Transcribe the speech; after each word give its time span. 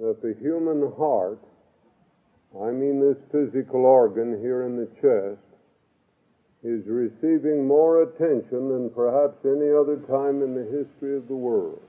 that 0.00 0.22
the 0.22 0.34
human 0.40 0.92
heart, 0.96 1.38
I 2.60 2.70
mean 2.70 3.00
this 3.00 3.18
physical 3.30 3.84
organ 3.84 4.40
here 4.40 4.62
in 4.62 4.76
the 4.76 4.88
chest, 5.00 5.40
is 6.62 6.86
receiving 6.86 7.66
more 7.66 8.02
attention 8.02 8.68
than 8.68 8.90
perhaps 8.90 9.36
any 9.44 9.70
other 9.70 9.96
time 10.08 10.42
in 10.42 10.54
the 10.54 10.64
history 10.64 11.16
of 11.16 11.28
the 11.28 11.34
world. 11.34 11.80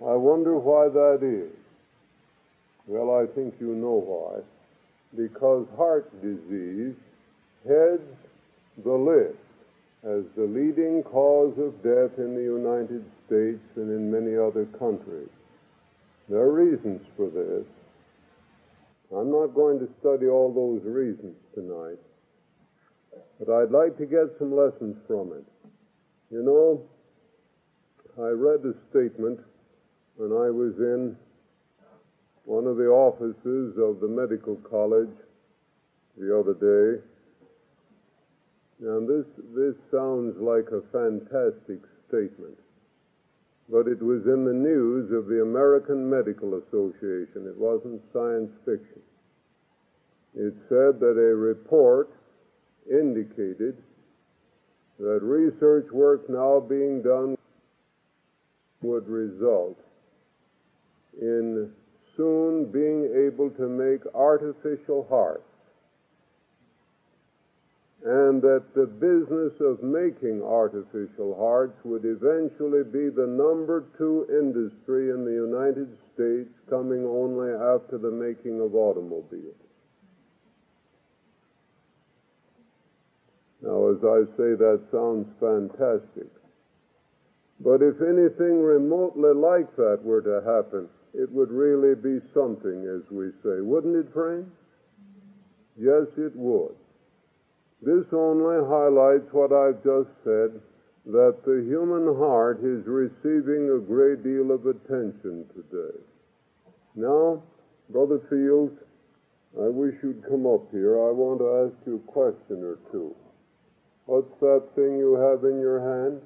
I 0.00 0.14
wonder 0.14 0.56
why 0.58 0.88
that 0.88 1.20
is. 1.22 1.56
Well, 2.86 3.14
I 3.14 3.26
think 3.34 3.54
you 3.60 3.74
know 3.74 4.02
why. 4.04 4.42
Because 5.16 5.66
heart 5.76 6.10
disease 6.20 6.94
heads 7.66 8.02
the 8.84 8.92
list 8.92 9.38
as 10.02 10.24
the 10.36 10.44
leading 10.44 11.02
cause 11.02 11.56
of 11.58 11.82
death 11.82 12.18
in 12.18 12.34
the 12.34 12.42
United 12.42 13.04
States 13.26 13.64
and 13.76 13.90
in 13.90 14.12
many 14.12 14.36
other 14.36 14.66
countries. 14.78 15.30
There 16.28 16.38
are 16.38 16.52
reasons 16.52 17.02
for 17.16 17.28
this. 17.28 17.66
I'm 19.14 19.30
not 19.30 19.54
going 19.54 19.78
to 19.78 19.88
study 20.00 20.26
all 20.26 20.52
those 20.52 20.82
reasons 20.84 21.36
tonight, 21.54 21.98
but 23.38 23.52
I'd 23.52 23.70
like 23.70 23.98
to 23.98 24.06
get 24.06 24.34
some 24.38 24.56
lessons 24.56 24.96
from 25.06 25.32
it. 25.32 25.44
You 26.30 26.42
know, 26.42 26.82
I 28.18 28.30
read 28.30 28.64
a 28.64 28.74
statement 28.90 29.38
when 30.16 30.32
I 30.32 30.50
was 30.50 30.74
in 30.78 31.16
one 32.44 32.66
of 32.66 32.76
the 32.76 32.86
offices 32.86 33.76
of 33.78 34.00
the 34.00 34.08
medical 34.08 34.56
college 34.56 35.14
the 36.16 36.38
other 36.38 36.54
day. 36.54 37.02
And 38.80 39.08
this, 39.08 39.26
this 39.54 39.74
sounds 39.90 40.36
like 40.38 40.68
a 40.72 40.82
fantastic 40.92 41.80
statement, 42.08 42.58
but 43.70 43.88
it 43.88 44.02
was 44.02 44.26
in 44.26 44.44
the 44.44 44.52
news 44.52 45.10
of 45.12 45.26
the 45.26 45.42
American 45.42 46.08
Medical 46.08 46.60
Association. 46.60 47.46
It 47.46 47.56
wasn't 47.56 48.02
science 48.12 48.50
fiction. 48.64 49.00
It 50.34 50.54
said 50.68 51.00
that 51.00 51.16
a 51.16 51.34
report 51.34 52.10
indicated 52.90 53.76
that 54.98 55.20
research 55.22 55.90
work 55.92 56.28
now 56.28 56.60
being 56.60 57.02
done 57.02 57.36
would 58.82 59.08
result 59.08 59.78
in 61.20 61.70
soon 62.16 62.70
being 62.70 63.10
able 63.26 63.50
to 63.50 63.68
make 63.68 64.00
artificial 64.14 65.06
hearts, 65.08 65.48
and 68.04 68.42
that 68.42 68.62
the 68.74 68.86
business 68.86 69.52
of 69.60 69.82
making 69.82 70.42
artificial 70.42 71.34
hearts 71.40 71.78
would 71.84 72.04
eventually 72.04 72.84
be 72.84 73.08
the 73.08 73.26
number 73.26 73.86
two 73.96 74.26
industry 74.28 75.08
in 75.08 75.24
the 75.24 75.32
United 75.32 75.88
States, 76.12 76.50
coming 76.68 77.06
only 77.06 77.48
after 77.48 77.96
the 77.96 78.10
making 78.10 78.60
of 78.60 78.74
automobiles. 78.74 79.56
Now, 83.62 83.88
as 83.88 84.04
I 84.04 84.28
say, 84.36 84.52
that 84.52 84.82
sounds 84.92 85.26
fantastic. 85.40 86.28
But 87.60 87.80
if 87.80 88.02
anything 88.02 88.60
remotely 88.60 89.32
like 89.32 89.74
that 89.76 90.00
were 90.04 90.20
to 90.20 90.44
happen, 90.44 90.90
it 91.14 91.32
would 91.32 91.50
really 91.50 91.94
be 91.94 92.20
something, 92.34 92.84
as 92.84 93.10
we 93.10 93.30
say. 93.42 93.62
Wouldn't 93.62 93.96
it, 93.96 94.12
Frank? 94.12 94.46
Yes, 95.78 96.04
it 96.18 96.36
would. 96.36 96.76
This 97.84 98.06
only 98.12 98.64
highlights 98.64 99.28
what 99.32 99.52
I've 99.52 99.84
just 99.84 100.08
said 100.24 100.56
that 101.04 101.44
the 101.44 101.60
human 101.68 102.16
heart 102.16 102.64
is 102.64 102.80
receiving 102.86 103.68
a 103.68 103.78
great 103.78 104.24
deal 104.24 104.52
of 104.52 104.64
attention 104.64 105.44
today. 105.52 105.98
Now, 106.94 107.42
Brother 107.90 108.20
Fields, 108.30 108.72
I 109.60 109.68
wish 109.68 109.96
you'd 110.02 110.24
come 110.26 110.46
up 110.46 110.70
here. 110.72 110.96
I 110.96 111.12
want 111.12 111.40
to 111.40 111.68
ask 111.68 111.86
you 111.86 111.96
a 111.96 112.10
question 112.10 112.64
or 112.64 112.78
two. 112.90 113.14
What's 114.06 114.32
that 114.40 114.64
thing 114.74 114.96
you 114.96 115.20
have 115.20 115.44
in 115.44 115.60
your 115.60 115.80
hand? 115.80 116.22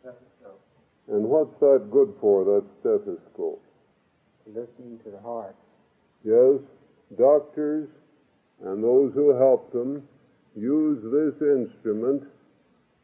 Stethoscope. 0.00 0.60
And 1.08 1.24
what's 1.24 1.60
that 1.60 1.90
good 1.90 2.14
for, 2.22 2.44
that 2.44 2.64
stethoscope? 2.80 3.62
Listening 4.46 4.98
to 5.04 5.10
the 5.10 5.20
heart. 5.20 5.56
Yes, 6.24 6.60
doctors 7.18 7.88
and 8.64 8.82
those 8.82 9.12
who 9.12 9.36
help 9.36 9.72
them 9.72 10.02
use 10.56 11.02
this 11.02 11.40
instrument 11.40 12.24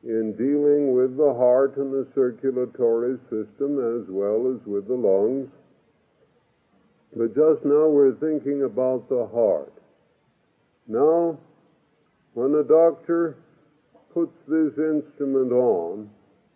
in 0.04 0.32
dealing 0.36 0.94
with 0.94 1.16
the 1.16 1.34
heart 1.34 1.76
and 1.76 1.92
the 1.92 2.06
circulatory 2.14 3.18
system 3.30 3.78
as 3.78 4.06
well 4.08 4.54
as 4.54 4.64
with 4.66 4.86
the 4.86 4.94
lungs. 4.94 5.48
But 7.16 7.34
just 7.34 7.64
now 7.64 7.88
we're 7.88 8.14
thinking 8.14 8.62
about 8.62 9.08
the 9.08 9.26
heart. 9.32 9.72
Now, 10.86 11.38
when 12.34 12.54
a 12.54 12.62
doctor 12.62 13.36
puts 14.12 14.32
this 14.46 14.72
instrument 14.78 15.52
on 15.52 16.10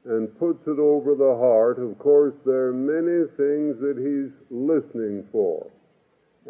and 0.05 0.39
puts 0.39 0.67
it 0.67 0.79
over 0.79 1.15
the 1.15 1.37
heart, 1.37 1.79
of 1.79 1.99
course, 1.99 2.35
there 2.45 2.69
are 2.69 2.73
many 2.73 3.27
things 3.37 3.81
that 3.81 3.97
he's 3.99 4.33
listening 4.51 5.25
for. 5.33 5.71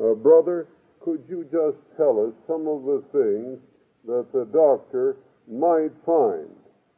Uh, 0.00 0.14
brother, 0.14 0.68
could 1.00 1.22
you 1.28 1.44
just 1.44 1.78
tell 1.96 2.26
us 2.26 2.32
some 2.46 2.66
of 2.66 2.84
the 2.84 3.02
things 3.12 3.58
that 4.06 4.26
the 4.32 4.44
doctor 4.46 5.16
might 5.48 5.92
find 6.04 6.50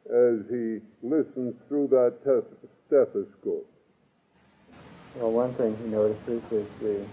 as 0.05 0.45
he 0.49 0.79
listens 1.01 1.55
through 1.67 1.87
that 1.87 2.13
stethoscope? 2.87 3.67
Well, 5.15 5.31
one 5.31 5.53
thing 5.55 5.77
he 5.77 5.89
notices 5.89 6.43
is 6.51 6.67
the 6.81 7.05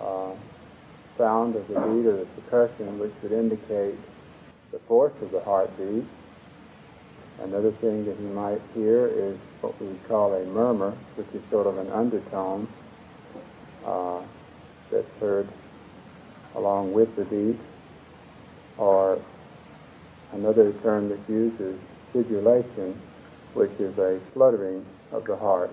uh, 0.00 0.34
sound 1.18 1.54
of 1.56 1.68
the 1.68 1.74
beat 1.74 2.06
or 2.06 2.16
the 2.16 2.26
percussion, 2.40 2.98
which 2.98 3.12
would 3.22 3.32
indicate 3.32 3.98
the 4.72 4.78
force 4.88 5.12
of 5.22 5.30
the 5.30 5.40
heartbeat. 5.40 6.04
Another 7.42 7.72
thing 7.72 8.04
that 8.06 8.16
he 8.16 8.24
might 8.26 8.60
hear 8.74 9.06
is 9.08 9.36
what 9.60 9.80
we 9.80 9.94
call 10.08 10.34
a 10.34 10.44
murmur, 10.46 10.96
which 11.16 11.26
is 11.34 11.42
sort 11.50 11.66
of 11.66 11.78
an 11.78 11.90
undertone 11.90 12.68
uh, 13.84 14.22
that's 14.90 15.06
heard 15.20 15.48
along 16.54 16.92
with 16.92 17.14
the 17.16 17.24
beat, 17.24 17.58
or 18.78 19.22
another 20.32 20.72
term 20.82 21.08
that's 21.08 21.28
used 21.28 21.60
is 21.60 21.76
which 23.54 23.70
is 23.80 23.98
a 23.98 24.20
fluttering 24.32 24.84
of 25.12 25.24
the 25.24 25.36
heart. 25.36 25.70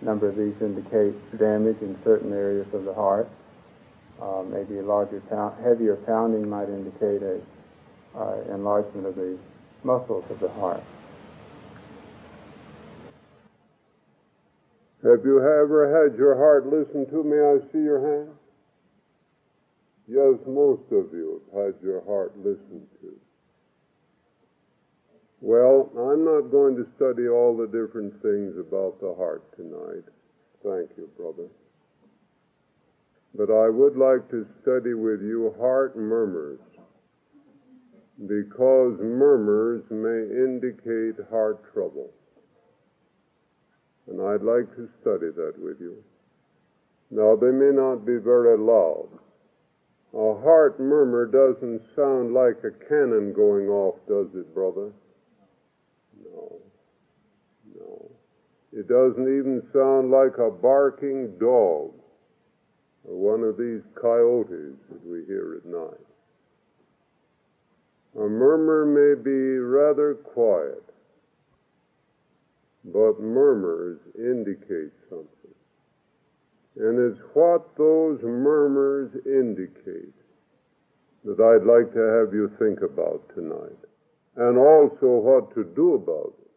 A 0.00 0.04
number 0.04 0.28
of 0.28 0.36
these 0.36 0.54
indicate 0.60 1.14
damage 1.38 1.76
in 1.80 1.96
certain 2.04 2.32
areas 2.32 2.66
of 2.74 2.84
the 2.84 2.94
heart. 2.94 3.28
Uh, 4.20 4.42
maybe 4.42 4.78
a 4.78 4.82
larger, 4.82 5.20
pound, 5.28 5.54
heavier 5.64 5.96
pounding 6.06 6.48
might 6.48 6.68
indicate 6.68 7.22
a 7.22 7.40
uh, 8.16 8.54
enlargement 8.54 9.06
of 9.06 9.16
the 9.16 9.36
muscles 9.82 10.24
of 10.30 10.38
the 10.40 10.48
heart. 10.48 10.82
Have 15.02 15.24
you 15.24 15.38
ever 15.38 16.04
had 16.04 16.16
your 16.16 16.36
heart 16.36 16.66
listened 16.66 17.10
to? 17.10 17.22
May 17.22 17.36
I 17.36 17.72
see 17.72 17.84
your 17.84 18.00
hand? 18.00 18.30
Yes, 20.06 20.34
most 20.46 20.84
of 20.92 21.12
you 21.12 21.40
have 21.54 21.64
had 21.64 21.74
your 21.82 22.04
heart 22.04 22.36
listened 22.36 22.86
to. 23.00 23.16
Well, 25.40 25.90
I'm 25.96 26.24
not 26.24 26.50
going 26.50 26.76
to 26.76 26.86
study 26.96 27.28
all 27.28 27.56
the 27.56 27.66
different 27.66 28.20
things 28.22 28.56
about 28.58 29.00
the 29.00 29.14
heart 29.14 29.44
tonight. 29.56 30.04
Thank 30.62 30.90
you, 30.96 31.08
brother. 31.16 31.48
But 33.34 33.50
I 33.52 33.68
would 33.68 33.96
like 33.96 34.30
to 34.30 34.46
study 34.62 34.94
with 34.94 35.20
you 35.20 35.54
heart 35.58 35.96
murmurs 35.96 36.60
because 38.26 38.98
murmurs 39.00 39.82
may 39.90 40.22
indicate 40.36 41.16
heart 41.30 41.60
trouble. 41.72 42.10
And 44.06 44.20
I'd 44.20 44.42
like 44.42 44.74
to 44.76 44.88
study 45.00 45.30
that 45.34 45.54
with 45.58 45.80
you. 45.80 45.96
Now, 47.10 47.36
they 47.36 47.50
may 47.50 47.74
not 47.74 48.06
be 48.06 48.16
very 48.16 48.56
loud. 48.56 49.08
A 50.16 50.40
heart 50.42 50.78
murmur 50.78 51.26
doesn't 51.26 51.82
sound 51.96 52.34
like 52.34 52.62
a 52.62 52.70
cannon 52.88 53.32
going 53.32 53.68
off, 53.68 53.96
does 54.06 54.28
it, 54.34 54.54
brother? 54.54 54.92
No. 56.24 56.60
No. 57.76 58.10
It 58.72 58.86
doesn't 58.86 59.26
even 59.26 59.60
sound 59.72 60.12
like 60.12 60.38
a 60.38 60.52
barking 60.52 61.36
dog 61.40 61.92
or 63.04 63.16
one 63.16 63.42
of 63.42 63.56
these 63.56 63.82
coyotes 64.00 64.78
that 64.88 65.04
we 65.04 65.24
hear 65.26 65.56
at 65.58 65.66
night. 65.66 66.06
A 68.16 68.28
murmur 68.28 68.86
may 68.86 69.20
be 69.20 69.58
rather 69.58 70.14
quiet, 70.14 70.84
but 72.84 73.20
murmurs 73.20 73.98
indicate 74.16 74.92
something. 75.10 75.33
And 76.76 76.98
it's 76.98 77.20
what 77.34 77.76
those 77.76 78.20
murmurs 78.22 79.12
indicate 79.24 80.14
that 81.24 81.40
I'd 81.40 81.64
like 81.66 81.92
to 81.94 82.00
have 82.00 82.34
you 82.34 82.50
think 82.58 82.80
about 82.82 83.22
tonight, 83.34 83.78
and 84.36 84.58
also 84.58 85.22
what 85.22 85.54
to 85.54 85.64
do 85.76 85.94
about 85.94 86.34
it. 86.40 86.50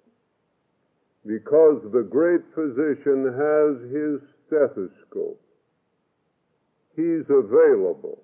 Because 1.26 1.84
the 1.92 2.04
great 2.04 2.42
physician 2.56 3.30
has 3.32 3.92
his 3.94 4.20
stethoscope. 4.48 5.40
He's 6.96 7.30
available 7.30 8.24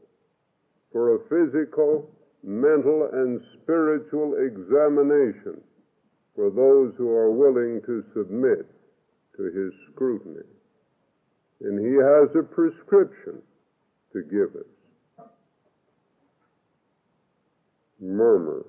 for 0.92 1.16
a 1.16 1.24
physical, 1.30 2.10
mental, 2.44 3.10
and 3.14 3.40
spiritual 3.62 4.36
examination 4.36 5.62
for 6.36 6.50
those 6.50 6.94
who 6.98 7.10
are 7.10 7.32
willing 7.32 7.82
to 7.86 8.04
submit 8.14 8.66
to 9.38 9.44
his 9.44 9.74
scrutiny. 9.92 10.46
And 11.64 11.80
he 11.80 11.96
has 11.96 12.30
a 12.36 12.44
prescription 12.44 13.42
to 14.12 14.22
give 14.24 14.56
us. 14.60 15.28
Murmurs. 18.02 18.66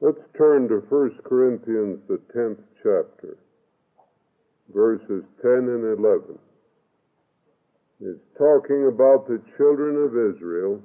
Let's 0.00 0.20
turn 0.36 0.68
to 0.68 0.84
1 0.90 1.18
Corinthians, 1.24 1.98
the 2.08 2.20
10th 2.36 2.60
chapter, 2.76 3.38
verses 4.74 5.24
10 5.40 5.50
and 5.50 5.98
11. 5.98 6.38
It's 8.02 8.20
talking 8.36 8.88
about 8.92 9.26
the 9.26 9.40
children 9.56 9.96
of 9.96 10.34
Israel 10.34 10.82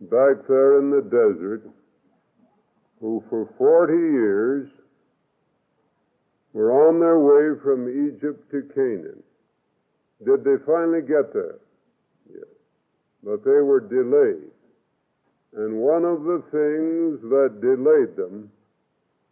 back 0.00 0.48
there 0.48 0.78
in 0.78 0.90
the 0.90 1.02
desert 1.02 1.68
who 3.00 3.22
for 3.28 3.50
40 3.58 3.92
years 3.92 4.70
were 6.54 6.88
on 6.88 7.00
their 7.00 7.18
way 7.18 7.60
from 7.62 7.88
Egypt 7.88 8.50
to 8.50 8.62
Canaan. 8.74 9.22
Did 10.24 10.44
they 10.44 10.56
finally 10.66 11.00
get 11.00 11.32
there? 11.32 11.58
Yes. 12.32 12.44
But 13.24 13.44
they 13.44 13.60
were 13.60 13.80
delayed. 13.80 14.50
And 15.54 15.76
one 15.76 16.04
of 16.04 16.22
the 16.22 16.42
things 16.50 17.20
that 17.30 17.60
delayed 17.60 18.16
them 18.16 18.50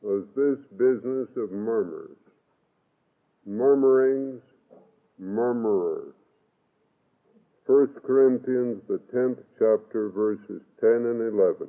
was 0.02 0.24
this 0.34 0.58
business 0.76 1.28
of 1.36 1.52
murmurs. 1.52 2.16
Murmurings, 3.46 4.42
murmurers. 5.18 6.14
1 7.66 7.86
Corinthians, 8.04 8.82
the 8.88 9.00
10th 9.14 9.38
chapter, 9.58 10.10
verses 10.10 10.60
10 10.80 10.90
and 10.90 11.32
11. 11.32 11.68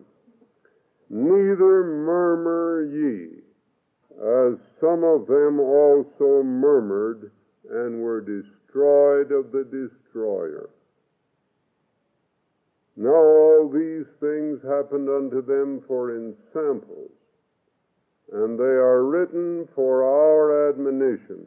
Neither 1.10 1.84
murmur 1.84 2.86
ye, 2.86 3.28
as 4.18 4.58
some 4.80 5.04
of 5.04 5.28
them 5.28 5.60
also 5.60 6.42
murmured 6.42 7.32
and 7.70 8.02
were 8.02 8.22
destroyed 8.22 8.61
of 8.76 9.52
the 9.52 9.64
destroyer. 9.64 10.70
Now 12.96 13.10
all 13.10 13.70
these 13.70 14.06
things 14.20 14.62
happened 14.64 15.10
unto 15.10 15.42
them 15.42 15.82
for 15.88 16.16
ensamples, 16.16 17.12
and 18.32 18.60
they 18.60 18.64
are 18.64 19.04
written 19.04 19.68
for 19.76 20.04
our 20.04 20.70
admonition, 20.70 21.46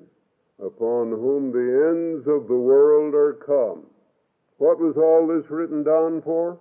upon 0.59 1.11
whom 1.11 1.53
the 1.53 1.91
ends 1.91 2.27
of 2.29 2.49
the 2.49 2.55
world 2.55 3.15
are 3.15 3.35
come. 3.35 3.87
What 4.59 4.79
was 4.79 4.97
all 4.97 5.27
this 5.27 5.51
written 5.51 5.83
down 5.83 6.23
for? 6.23 6.59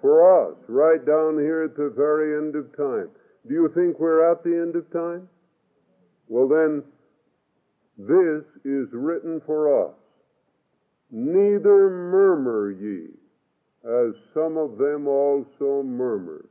For 0.00 0.48
us, 0.48 0.56
right 0.68 1.04
down 1.04 1.38
here 1.38 1.62
at 1.62 1.76
the 1.76 1.92
very 1.96 2.36
end 2.36 2.56
of 2.56 2.76
time. 2.76 3.08
Do 3.46 3.54
you 3.54 3.70
think 3.74 3.98
we're 3.98 4.30
at 4.30 4.42
the 4.42 4.50
end 4.50 4.76
of 4.76 4.90
time? 4.92 5.28
Well, 6.28 6.48
then, 6.48 6.82
this 8.06 8.44
is 8.64 8.88
written 8.92 9.40
for 9.46 9.86
us. 9.86 9.94
Neither 11.10 11.90
murmur 11.90 12.70
ye, 12.70 13.08
as 13.84 14.14
some 14.32 14.56
of 14.56 14.78
them 14.78 15.06
also 15.06 15.82
murmured, 15.82 16.48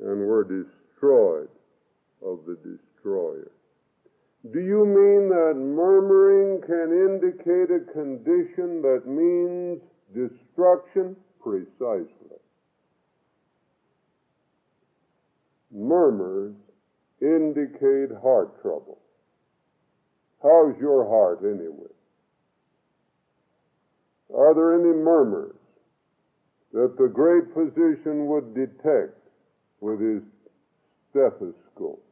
and 0.00 0.26
were 0.26 0.44
destroyed 0.44 1.48
of 2.24 2.40
the 2.46 2.56
destroyer. 2.56 3.50
Do 4.52 4.60
you 4.60 4.86
mean 4.86 5.28
that 5.28 5.54
murmuring 5.56 6.62
can 6.62 6.92
indicate 6.92 7.70
a 7.70 7.92
condition 7.92 8.80
that 8.82 9.02
means 9.06 9.82
destruction? 10.14 11.16
Precisely. 11.42 12.38
Murmurs 15.72 16.54
indicate 17.20 18.10
heart 18.22 18.60
trouble. 18.62 18.98
How's 20.42 20.78
your 20.80 21.08
heart 21.08 21.40
anyway? 21.42 21.90
Are 24.34 24.54
there 24.54 24.74
any 24.74 24.94
murmurs 24.94 25.56
that 26.72 26.96
the 26.98 27.08
great 27.08 27.44
physician 27.54 28.26
would 28.26 28.54
detect 28.54 29.18
with 29.80 30.00
his 30.00 30.22
stethoscope? 31.10 32.04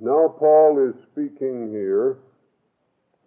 Now, 0.00 0.34
Paul 0.38 0.88
is 0.88 0.94
speaking 1.12 1.70
here 1.70 2.16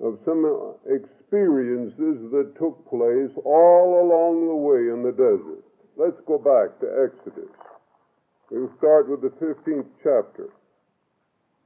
of 0.02 0.18
some 0.26 0.76
experiences 0.90 2.32
that 2.32 2.56
took 2.60 2.90
place 2.90 3.32
all 3.46 4.02
along 4.02 4.48
the 4.48 4.56
way 4.56 4.92
in 4.92 5.04
the 5.04 5.12
desert. 5.12 5.64
Let's 5.96 6.20
go 6.26 6.38
back 6.38 6.80
to 6.80 7.08
Exodus. 7.08 7.52
We'll 8.50 8.72
start 8.78 9.08
with 9.08 9.22
the 9.22 9.30
15th 9.30 9.86
chapter. 10.04 10.50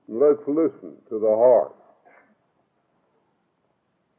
Let's 0.07 0.39
listen 0.47 0.95
to 1.09 1.19
the 1.19 1.35
heart. 1.35 1.75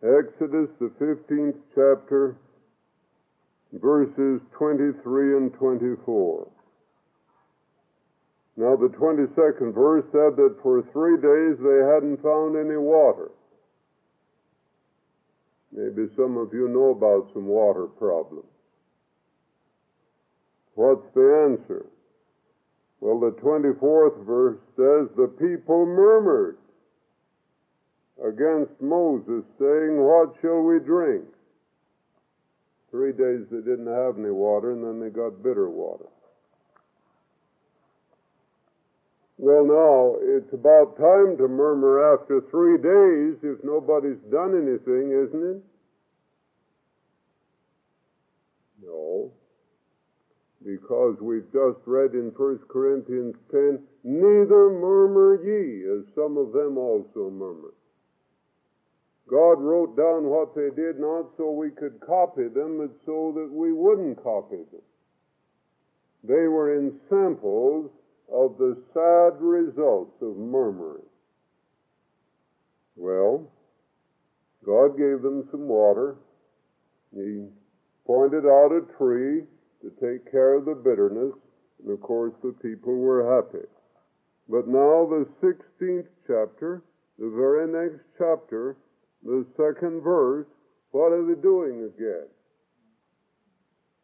Exodus, 0.02 0.68
the 0.78 0.92
15th 1.00 1.56
chapter, 1.74 2.36
verses 3.72 4.40
23 4.56 5.36
and 5.36 5.54
24. 5.54 6.48
Now, 8.58 8.76
the 8.76 8.88
22nd 8.88 9.72
verse 9.72 10.04
said 10.12 10.36
that 10.36 10.56
for 10.62 10.82
three 10.92 11.16
days 11.16 11.56
they 11.62 11.94
hadn't 11.94 12.22
found 12.22 12.56
any 12.56 12.76
water. 12.76 13.30
Maybe 15.72 16.08
some 16.16 16.36
of 16.36 16.52
you 16.52 16.68
know 16.68 16.90
about 16.90 17.32
some 17.32 17.46
water 17.46 17.86
problems. 17.86 18.44
What's 20.74 21.06
the 21.14 21.48
answer? 21.50 21.86
Well, 23.00 23.20
the 23.20 23.36
24th 23.40 24.24
verse 24.26 24.58
says, 24.76 25.08
The 25.16 25.28
people 25.38 25.86
murmured 25.86 26.58
against 28.24 28.80
Moses, 28.80 29.44
saying, 29.58 30.02
What 30.02 30.34
shall 30.42 30.62
we 30.62 30.80
drink? 30.80 31.24
Three 32.90 33.12
days 33.12 33.46
they 33.50 33.58
didn't 33.58 33.86
have 33.86 34.18
any 34.18 34.30
water, 34.30 34.72
and 34.72 34.82
then 34.82 34.98
they 34.98 35.10
got 35.10 35.42
bitter 35.42 35.68
water. 35.68 36.06
Well, 39.36 39.64
now, 39.64 40.16
it's 40.20 40.52
about 40.52 40.96
time 40.96 41.36
to 41.36 41.46
murmur 41.46 42.14
after 42.14 42.40
three 42.50 42.76
days 42.76 43.38
if 43.44 43.62
nobody's 43.62 44.18
done 44.32 44.56
anything, 44.56 45.12
isn't 45.12 45.56
it? 45.56 45.62
No. 48.84 49.30
Because 50.68 51.16
we've 51.22 51.50
just 51.50 51.78
read 51.86 52.12
in 52.12 52.30
1 52.36 52.58
Corinthians 52.68 53.34
10, 53.50 53.78
neither 54.04 54.68
murmur 54.68 55.42
ye, 55.42 55.88
as 55.90 56.04
some 56.14 56.36
of 56.36 56.52
them 56.52 56.76
also 56.76 57.30
murmured. 57.30 57.72
God 59.30 59.62
wrote 59.62 59.96
down 59.96 60.24
what 60.24 60.54
they 60.54 60.68
did 60.76 61.00
not 61.00 61.30
so 61.38 61.52
we 61.52 61.70
could 61.70 61.98
copy 62.06 62.48
them, 62.48 62.76
but 62.76 62.90
so 63.06 63.32
that 63.34 63.50
we 63.50 63.72
wouldn't 63.72 64.22
copy 64.22 64.56
them. 64.56 64.82
They 66.22 66.48
were 66.48 66.76
in 66.76 67.00
samples 67.08 67.90
of 68.30 68.58
the 68.58 68.76
sad 68.92 69.40
results 69.40 70.20
of 70.20 70.36
murmuring. 70.36 71.08
Well, 72.94 73.50
God 74.66 74.98
gave 74.98 75.22
them 75.22 75.48
some 75.50 75.66
water. 75.66 76.16
He 77.14 77.46
pointed 78.06 78.44
out 78.44 78.72
a 78.72 78.82
tree 78.98 79.44
to 79.82 79.90
take 80.00 80.30
care 80.30 80.54
of 80.54 80.64
the 80.64 80.74
bitterness, 80.74 81.34
and 81.82 81.92
of 81.92 82.00
course 82.00 82.34
the 82.42 82.52
people 82.62 82.96
were 82.96 83.36
happy. 83.36 83.66
But 84.48 84.66
now 84.66 85.06
the 85.06 85.26
16th 85.42 86.08
chapter, 86.26 86.82
the 87.18 87.30
very 87.30 87.68
next 87.68 88.02
chapter, 88.16 88.76
the 89.24 89.44
second 89.56 90.02
verse, 90.02 90.46
what 90.90 91.12
are 91.12 91.26
they 91.26 91.40
doing 91.40 91.84
again? 91.84 92.28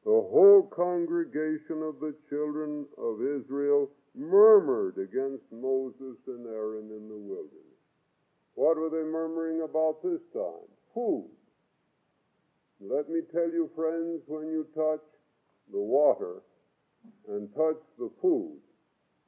The 0.04 0.10
whole 0.10 0.70
congregation 0.74 1.82
of 1.82 1.98
the 2.00 2.14
children 2.28 2.84
of 2.98 3.22
Israel 3.22 3.88
murmured 4.14 4.98
against 4.98 5.44
Moses 5.50 6.18
and 6.26 6.46
Aaron 6.46 6.90
in 6.90 7.08
the 7.08 7.16
wilderness. 7.16 7.80
What 8.54 8.76
were 8.76 8.90
they 8.90 9.08
murmuring 9.10 9.62
about 9.62 10.02
this 10.02 10.20
time? 10.32 10.68
Food. 10.94 11.30
Let 12.80 13.08
me 13.08 13.20
tell 13.32 13.50
you, 13.50 13.70
friends, 13.74 14.22
when 14.26 14.46
you 14.48 14.66
touch 14.74 15.00
the 15.72 15.80
water 15.80 16.42
and 17.28 17.48
touch 17.54 17.80
the 17.98 18.10
food 18.20 18.58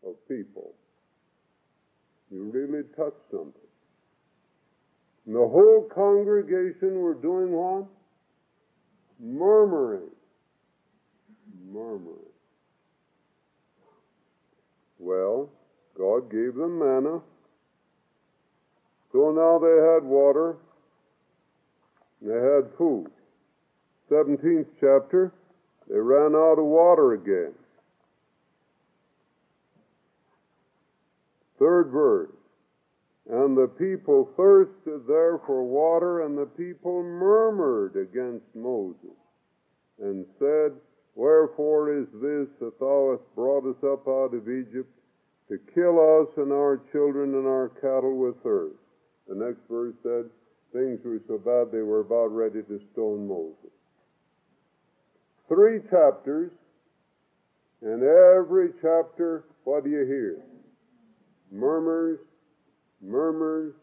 of 0.06 0.14
people, 0.28 0.74
you 2.30 2.50
really 2.52 2.82
touch 2.96 3.14
something. 3.30 3.52
And 5.26 5.34
the 5.34 5.40
whole 5.40 5.88
congregation 5.92 7.00
were 7.00 7.14
doing 7.14 7.52
what? 7.52 7.86
Murmuring. 9.20 10.10
Murmuring. 11.72 12.18
Well, 14.98 15.50
God 15.96 16.30
gave 16.30 16.54
them 16.54 16.78
manna. 16.78 17.20
So 19.12 19.30
now 19.30 19.58
they 19.58 19.94
had 19.94 20.04
water, 20.04 20.56
they 22.20 22.34
had 22.34 22.76
food. 22.76 23.10
17th 24.10 24.66
chapter, 24.80 25.32
they 25.88 25.98
ran 25.98 26.34
out 26.34 26.58
of 26.58 26.64
water 26.64 27.12
again. 27.12 27.52
Third 31.58 31.90
verse. 31.90 32.30
And 33.28 33.56
the 33.56 33.66
people 33.66 34.30
thirsted 34.36 35.06
there 35.08 35.38
for 35.46 35.64
water, 35.64 36.22
and 36.22 36.38
the 36.38 36.46
people 36.46 37.02
murmured 37.02 37.96
against 37.96 38.46
Moses, 38.54 39.16
and 40.00 40.24
said, 40.38 40.72
Wherefore 41.16 41.92
is 41.92 42.06
this 42.14 42.46
that 42.60 42.78
thou 42.78 43.16
hast 43.16 43.34
brought 43.34 43.66
us 43.66 43.82
up 43.82 44.06
out 44.06 44.34
of 44.34 44.48
Egypt 44.48 44.90
to 45.48 45.58
kill 45.74 45.98
us 45.98 46.28
and 46.36 46.52
our 46.52 46.80
children 46.92 47.34
and 47.34 47.46
our 47.46 47.70
cattle 47.80 48.16
with 48.16 48.40
thirst? 48.42 48.76
The 49.26 49.34
next 49.34 49.60
verse 49.68 49.94
said, 50.02 50.26
Things 50.72 51.00
were 51.04 51.20
so 51.26 51.38
bad 51.38 51.72
they 51.72 51.82
were 51.82 52.00
about 52.00 52.26
ready 52.26 52.62
to 52.62 52.80
stone 52.92 53.26
Moses. 53.26 53.75
Three 55.48 55.80
chapters, 55.90 56.50
and 57.80 58.02
every 58.02 58.70
chapter, 58.82 59.44
what 59.62 59.84
do 59.84 59.90
you 59.90 60.04
hear? 60.04 60.42
Murmurs, 61.52 62.18
murmurs, 63.00 63.74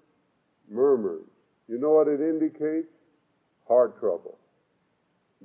murmurs. 0.69 1.25
You 1.69 1.79
know 1.79 1.91
what 1.91 2.09
it 2.09 2.19
indicates? 2.19 2.87
Heart 3.67 3.97
trouble. 3.99 4.37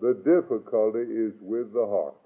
The 0.00 0.14
difficulty 0.24 1.00
is 1.00 1.32
with 1.40 1.72
the 1.72 1.86
heart. 1.86 2.16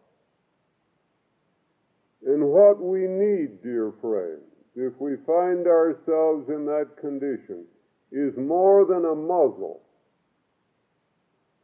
And 2.25 2.45
what 2.49 2.81
we 2.81 3.01
need, 3.01 3.63
dear 3.63 3.93
friends, 4.01 4.43
if 4.75 4.95
we 4.99 5.17
find 5.27 5.67
ourselves 5.67 6.49
in 6.49 6.65
that 6.67 6.97
condition, 6.99 7.67
is 8.11 8.33
more 8.39 8.87
than 8.87 9.05
a 9.05 9.15
muzzle. 9.15 9.83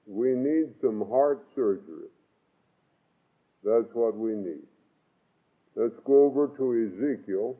We 0.06 0.30
need 0.30 0.74
some 0.82 1.08
heart 1.08 1.46
surgery. 1.54 2.08
That's 3.64 3.92
what 3.92 4.16
we 4.16 4.32
need. 4.34 4.66
Let's 5.74 5.94
go 6.04 6.24
over 6.24 6.48
to 6.56 6.90
Ezekiel, 6.90 7.56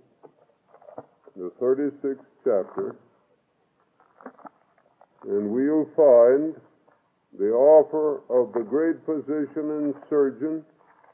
the 1.37 1.51
36th 1.61 2.25
chapter, 2.45 2.97
and 5.25 5.51
we'll 5.51 5.87
find 5.97 6.55
the 7.39 7.51
offer 7.51 8.23
of 8.31 8.53
the 8.55 8.63
great 8.63 8.97
physician 9.05 9.71
and 9.71 9.95
surgeon 10.09 10.65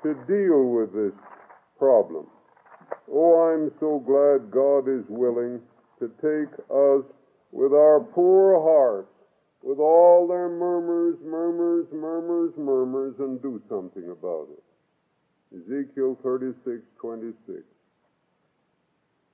to 0.02 0.14
deal 0.26 0.64
with 0.70 0.92
this 0.92 1.18
problem. 1.78 2.26
Oh, 3.12 3.52
I'm 3.52 3.72
so 3.80 3.98
glad 3.98 4.50
God 4.50 4.88
is 4.88 5.04
willing 5.08 5.60
to 5.98 6.08
take 6.20 6.52
us 6.70 7.04
with 7.52 7.72
our 7.72 8.00
poor 8.00 8.60
hearts, 8.60 9.08
with 9.62 9.78
all 9.78 10.26
their 10.28 10.48
murmurs, 10.48 11.16
murmurs, 11.24 11.86
murmurs, 11.92 12.52
murmurs, 12.56 13.14
and 13.18 13.40
do 13.42 13.60
something 13.68 14.10
about 14.10 14.48
it. 14.52 14.62
Ezekiel 15.54 16.16
36:26. 16.22 17.62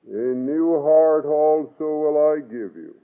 A 0.06 0.34
new 0.34 0.80
heart 0.82 1.24
also 1.24 1.84
will 1.84 2.18
I 2.32 2.40
give 2.40 2.76
you, 2.76 2.94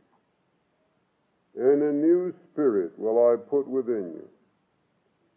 and 1.54 1.82
a 1.82 1.92
new 1.92 2.32
spirit 2.44 2.98
will 2.98 3.18
I 3.32 3.36
put 3.36 3.66
within 3.66 4.12
you. 4.12 4.28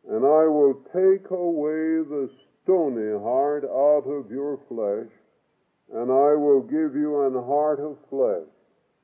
And 0.10 0.26
I 0.26 0.48
will 0.48 0.74
take 0.94 1.30
away 1.30 2.02
the 2.02 2.30
stony 2.64 3.18
heart 3.20 3.64
out 3.64 4.10
of 4.10 4.32
your 4.32 4.58
flesh, 4.68 5.12
and 5.94 6.12
I 6.12 6.36
will 6.36 6.62
give 6.62 6.96
you 6.96 7.22
an 7.22 7.34
heart 7.34 7.80
of 7.80 7.98
flesh. 8.10 8.48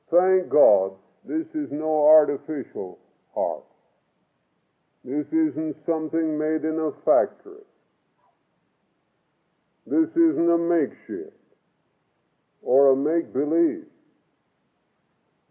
Thank 0.10 0.50
God, 0.50 0.94
this 1.24 1.48
is 1.54 1.72
no 1.72 2.08
artificial 2.08 3.00
heart. 3.34 3.66
This 5.04 5.28
isn't 5.28 5.86
something 5.86 6.38
made 6.38 6.64
in 6.64 6.80
a 6.80 6.92
factory. 7.04 7.64
This 9.86 10.10
isn't 10.16 10.50
a 10.50 10.58
makeshift 10.58 11.38
or 12.62 12.92
a 12.92 12.96
make 12.96 13.32
believe. 13.32 13.86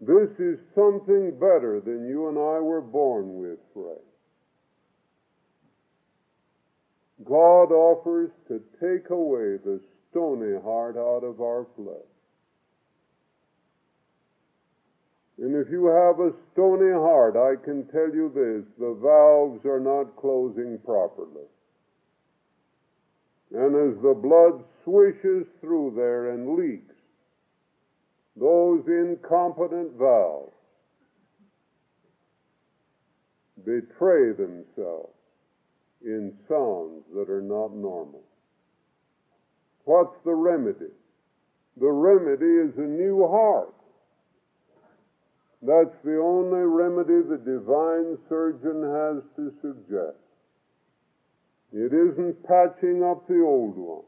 This 0.00 0.30
is 0.38 0.58
something 0.74 1.30
better 1.38 1.80
than 1.80 2.08
you 2.08 2.28
and 2.28 2.36
I 2.36 2.60
were 2.60 2.80
born 2.80 3.38
with, 3.38 3.58
friend. 3.72 4.00
God 7.24 7.72
offers 7.72 8.30
to 8.48 8.60
take 8.80 9.08
away 9.10 9.56
the 9.64 9.80
stony 10.10 10.60
heart 10.62 10.96
out 10.96 11.24
of 11.24 11.40
our 11.40 11.66
flesh. 11.76 11.96
And 15.38 15.56
if 15.56 15.70
you 15.70 15.86
have 15.86 16.20
a 16.20 16.32
stony 16.52 16.92
heart, 16.92 17.36
I 17.36 17.62
can 17.64 17.86
tell 17.88 18.14
you 18.14 18.30
this 18.34 18.64
the 18.78 18.94
valves 18.94 19.64
are 19.64 19.80
not 19.80 20.16
closing 20.16 20.78
properly. 20.84 21.46
And 23.54 23.76
as 23.76 24.02
the 24.02 24.14
blood 24.14 24.64
swishes 24.82 25.46
through 25.60 25.92
there 25.94 26.30
and 26.30 26.56
leaks, 26.56 26.94
those 28.36 28.82
incompetent 28.88 29.92
valves 29.96 30.52
betray 33.64 34.32
themselves 34.32 35.14
in 36.04 36.32
sounds 36.48 37.04
that 37.14 37.30
are 37.30 37.40
not 37.40 37.72
normal. 37.74 38.24
What's 39.84 40.16
the 40.24 40.34
remedy? 40.34 40.92
The 41.76 41.90
remedy 41.90 42.70
is 42.70 42.76
a 42.76 42.88
new 42.88 43.26
heart. 43.28 43.74
That's 45.62 45.94
the 46.04 46.18
only 46.18 46.60
remedy 46.60 47.22
the 47.22 47.38
divine 47.38 48.18
surgeon 48.28 48.82
has 48.82 49.22
to 49.36 49.52
suggest. 49.62 50.23
It 51.76 51.92
isn't 51.92 52.44
patching 52.44 53.02
up 53.02 53.26
the 53.26 53.40
old 53.40 53.76
one. 53.76 54.04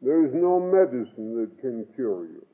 There's 0.00 0.32
no 0.32 0.60
medicine 0.60 1.34
that 1.34 1.60
can 1.60 1.84
cure 1.96 2.26
you. 2.26 2.46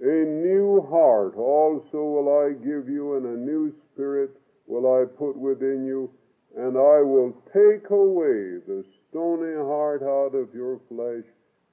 A 0.00 0.24
new 0.24 0.86
heart 0.88 1.34
also 1.36 1.98
will 1.98 2.28
I 2.46 2.52
give 2.52 2.88
you, 2.88 3.16
and 3.16 3.26
a 3.26 3.36
new 3.36 3.72
spirit 3.92 4.30
will 4.66 4.86
I 4.86 5.04
put 5.04 5.36
within 5.36 5.84
you, 5.84 6.10
and 6.56 6.76
I 6.76 7.02
will 7.02 7.32
take 7.52 7.90
away 7.90 8.62
the 8.68 8.84
stony 9.10 9.56
heart 9.56 10.02
out 10.04 10.36
of 10.38 10.54
your 10.54 10.80
flesh, 10.88 11.24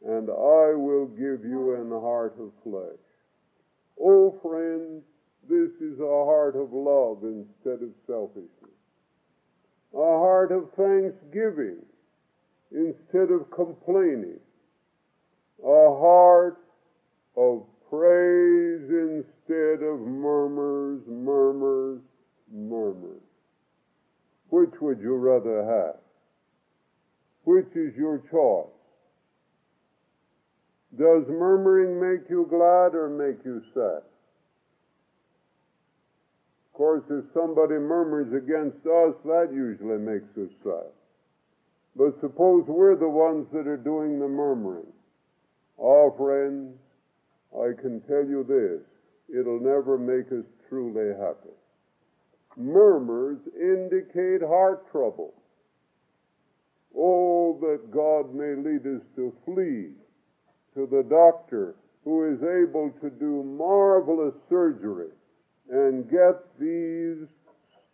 and 0.04 0.32
I 0.32 0.74
will 0.74 1.06
give 1.06 1.46
you 1.46 1.76
an 1.76 1.92
heart 1.92 2.36
of 2.40 2.52
flesh. 2.64 2.98
Oh, 4.02 4.32
friends, 4.42 5.04
this 5.48 5.70
is 5.80 6.00
a 6.00 6.26
heart 6.26 6.56
of 6.56 6.74
love 6.74 7.24
instead 7.24 7.84
of 7.84 7.94
selfishness, 8.08 8.81
a 9.94 9.98
heart 9.98 10.52
of 10.52 10.72
thanksgiving 10.78 11.78
instead 12.72 13.32
of 13.32 13.52
complaining, 13.52 14.40
a 15.64 15.90
heart 16.00 16.58
of 17.36 17.64
praise 17.90 18.90
instead 18.90 19.84
of 19.84 20.00
murmurs, 20.00 21.02
murmurs, 21.08 22.02
murmurs. 22.52 23.22
Which 24.50 24.72
would 24.82 25.00
you 25.00 25.16
rather 25.16 25.64
have? 25.64 25.98
Which 27.44 27.76
is 27.76 27.96
your 27.96 28.20
choice? 28.32 28.68
Does 30.98 31.28
murmuring 31.28 32.00
make 32.00 32.30
you 32.30 32.46
glad 32.50 32.96
or 32.96 33.10
make 33.10 33.44
you 33.46 33.62
sad? 33.74 34.04
Of 36.82 36.88
course, 36.88 37.04
if 37.12 37.26
somebody 37.36 37.76
murmurs 37.76 38.34
against 38.34 38.84
us, 38.88 39.14
that 39.26 39.54
usually 39.54 40.00
makes 40.00 40.36
us 40.36 40.50
sad. 40.64 40.90
But 41.96 42.20
suppose 42.22 42.66
we're 42.68 42.96
the 42.96 43.08
ones 43.08 43.46
that 43.54 43.68
are 43.68 43.78
doing 43.78 44.18
the 44.18 44.28
murmuring. 44.28 44.92
Oh, 45.78 46.12
friends, 46.18 46.74
I 47.54 47.80
can 47.80 48.02
tell 48.10 48.26
you 48.26 48.44
this 48.44 48.82
it'll 49.30 49.60
never 49.60 50.00
make 50.00 50.32
us 50.32 50.44
truly 50.70 51.14
happy. 51.22 51.54
Murmurs 52.58 53.38
indicate 53.56 54.42
heart 54.42 54.92
trouble. 54.92 55.36
Oh, 56.98 57.60
that 57.62 57.92
God 57.92 58.34
may 58.34 58.56
lead 58.56 58.88
us 58.88 59.04
to 59.18 59.32
flee 59.46 59.92
to 60.74 60.88
the 60.88 61.06
doctor 61.08 61.76
who 62.04 62.34
is 62.34 62.42
able 62.42 62.90
to 63.02 63.12
do 63.12 63.44
marvelous 63.44 64.34
surgery 64.50 65.12
and 65.72 66.10
get 66.12 66.44
these 66.60 67.28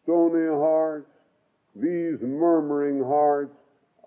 stony 0.03 0.49
hearts, 0.49 1.09
these 1.75 2.19
murmuring 2.21 3.03
hearts 3.03 3.55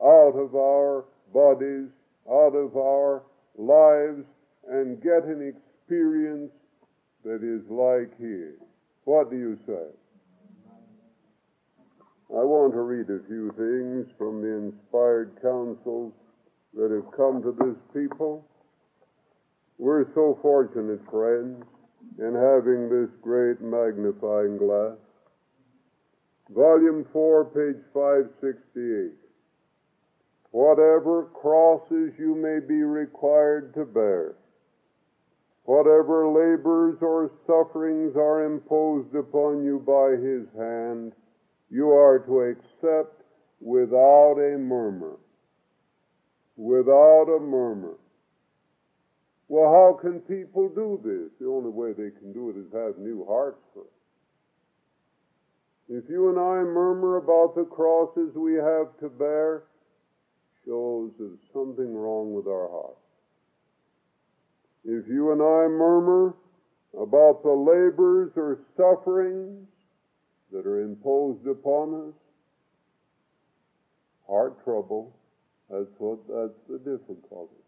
out 0.02 0.34
of 0.34 0.54
our 0.54 1.04
bodies, 1.32 1.88
out 2.28 2.54
of 2.56 2.76
our 2.76 3.22
lives, 3.56 4.24
and 4.68 5.00
get 5.02 5.24
an 5.24 5.54
experience 5.54 6.50
that 7.24 7.44
is 7.44 7.62
like 7.70 8.18
His. 8.18 8.58
What 9.04 9.30
do 9.30 9.36
you 9.36 9.58
say? 9.66 9.86
I 12.30 12.44
want 12.44 12.72
to 12.74 12.80
read 12.80 13.10
a 13.10 13.26
few 13.26 13.50
things 13.58 14.06
from 14.16 14.40
the 14.40 14.70
inspired 14.70 15.32
counsels 15.42 16.12
that 16.74 16.90
have 16.90 17.10
come 17.16 17.42
to 17.42 17.52
this 17.58 17.76
people. 17.92 18.46
We're 19.78 20.06
so 20.14 20.38
fortunate, 20.40 21.00
friends, 21.10 21.64
in 22.18 22.34
having 22.34 22.88
this 22.88 23.10
great 23.22 23.60
magnifying 23.60 24.58
glass. 24.58 24.96
Volume 26.50 27.06
4, 27.12 27.44
page 27.46 27.82
568. 27.94 29.12
Whatever 30.50 31.30
crosses 31.32 32.12
you 32.18 32.34
may 32.34 32.58
be 32.66 32.82
required 32.82 33.72
to 33.74 33.84
bear, 33.84 34.34
whatever 35.64 36.26
labors 36.26 36.98
or 37.00 37.30
sufferings 37.46 38.16
are 38.16 38.44
imposed 38.44 39.14
upon 39.14 39.64
you 39.64 39.78
by 39.78 40.10
his 40.20 40.46
hand, 40.58 41.12
you 41.70 41.90
are 41.90 42.18
to 42.18 42.40
accept 42.40 43.22
without 43.60 44.38
a 44.38 44.58
murmur. 44.58 45.16
Without 46.56 47.28
a 47.28 47.38
murmur. 47.38 47.94
Well, 49.50 49.68
how 49.68 49.98
can 50.00 50.20
people 50.20 50.68
do 50.68 51.00
this? 51.02 51.32
The 51.40 51.48
only 51.50 51.70
way 51.70 51.90
they 51.90 52.16
can 52.20 52.32
do 52.32 52.50
it 52.50 52.56
is 52.56 52.72
have 52.72 52.98
new 52.98 53.26
hearts 53.28 53.58
first. 53.74 53.88
If 55.88 56.08
you 56.08 56.28
and 56.28 56.38
I 56.38 56.62
murmur 56.62 57.16
about 57.16 57.56
the 57.56 57.64
crosses 57.64 58.32
we 58.36 58.54
have 58.54 58.96
to 59.00 59.08
bear, 59.08 59.64
shows 60.64 61.10
there's 61.18 61.40
something 61.52 61.92
wrong 61.96 62.32
with 62.32 62.46
our 62.46 62.68
hearts. 62.70 63.00
If 64.84 65.08
you 65.08 65.32
and 65.32 65.42
I 65.42 65.66
murmur 65.66 66.36
about 66.96 67.42
the 67.42 67.50
labors 67.50 68.30
or 68.36 68.60
sufferings 68.76 69.66
that 70.52 70.64
are 70.64 70.82
imposed 70.82 71.48
upon 71.48 72.08
us, 72.08 72.14
heart 74.28 74.62
trouble, 74.62 75.12
that's 75.68 75.90
what 75.98 76.20
that's 76.28 76.60
the 76.68 76.78
difficulty. 76.78 77.59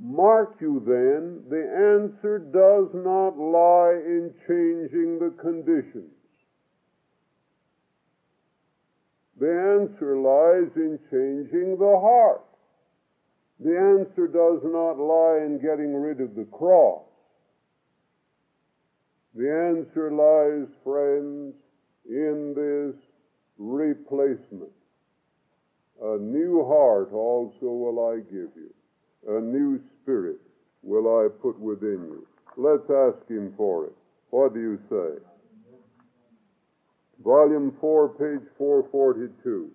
Mark 0.00 0.56
you 0.60 0.82
then, 0.84 1.42
the 1.48 1.64
answer 1.96 2.38
does 2.38 2.88
not 2.94 3.38
lie 3.38 3.94
in 4.04 4.32
changing 4.46 5.18
the 5.18 5.34
conditions. 5.40 6.12
The 9.38 9.80
answer 9.80 10.16
lies 10.16 10.70
in 10.76 10.98
changing 11.10 11.78
the 11.78 11.98
heart. 12.00 12.44
The 13.60 13.76
answer 13.76 14.26
does 14.26 14.60
not 14.64 14.98
lie 14.98 15.44
in 15.44 15.58
getting 15.62 15.94
rid 15.94 16.20
of 16.20 16.34
the 16.34 16.44
cross. 16.44 17.04
The 19.34 19.50
answer 19.50 20.10
lies, 20.10 20.68
friends, 20.84 21.54
in 22.08 22.54
this 22.54 23.02
replacement. 23.58 24.72
A 26.02 26.18
new 26.18 26.64
heart 26.66 27.12
also 27.12 27.66
will 27.66 28.10
I 28.10 28.16
give 28.20 28.50
you. 28.56 28.75
A 29.28 29.40
new 29.40 29.80
spirit 30.02 30.36
will 30.82 31.20
I 31.20 31.28
put 31.42 31.58
within 31.58 32.08
you. 32.10 32.26
Let's 32.56 32.88
ask 32.88 33.28
him 33.28 33.52
for 33.56 33.86
it. 33.86 33.92
What 34.30 34.54
do 34.54 34.60
you 34.60 34.78
say? 34.88 35.20
Volume 37.24 37.74
4, 37.80 38.08
page 38.10 38.48
442. 38.56 39.70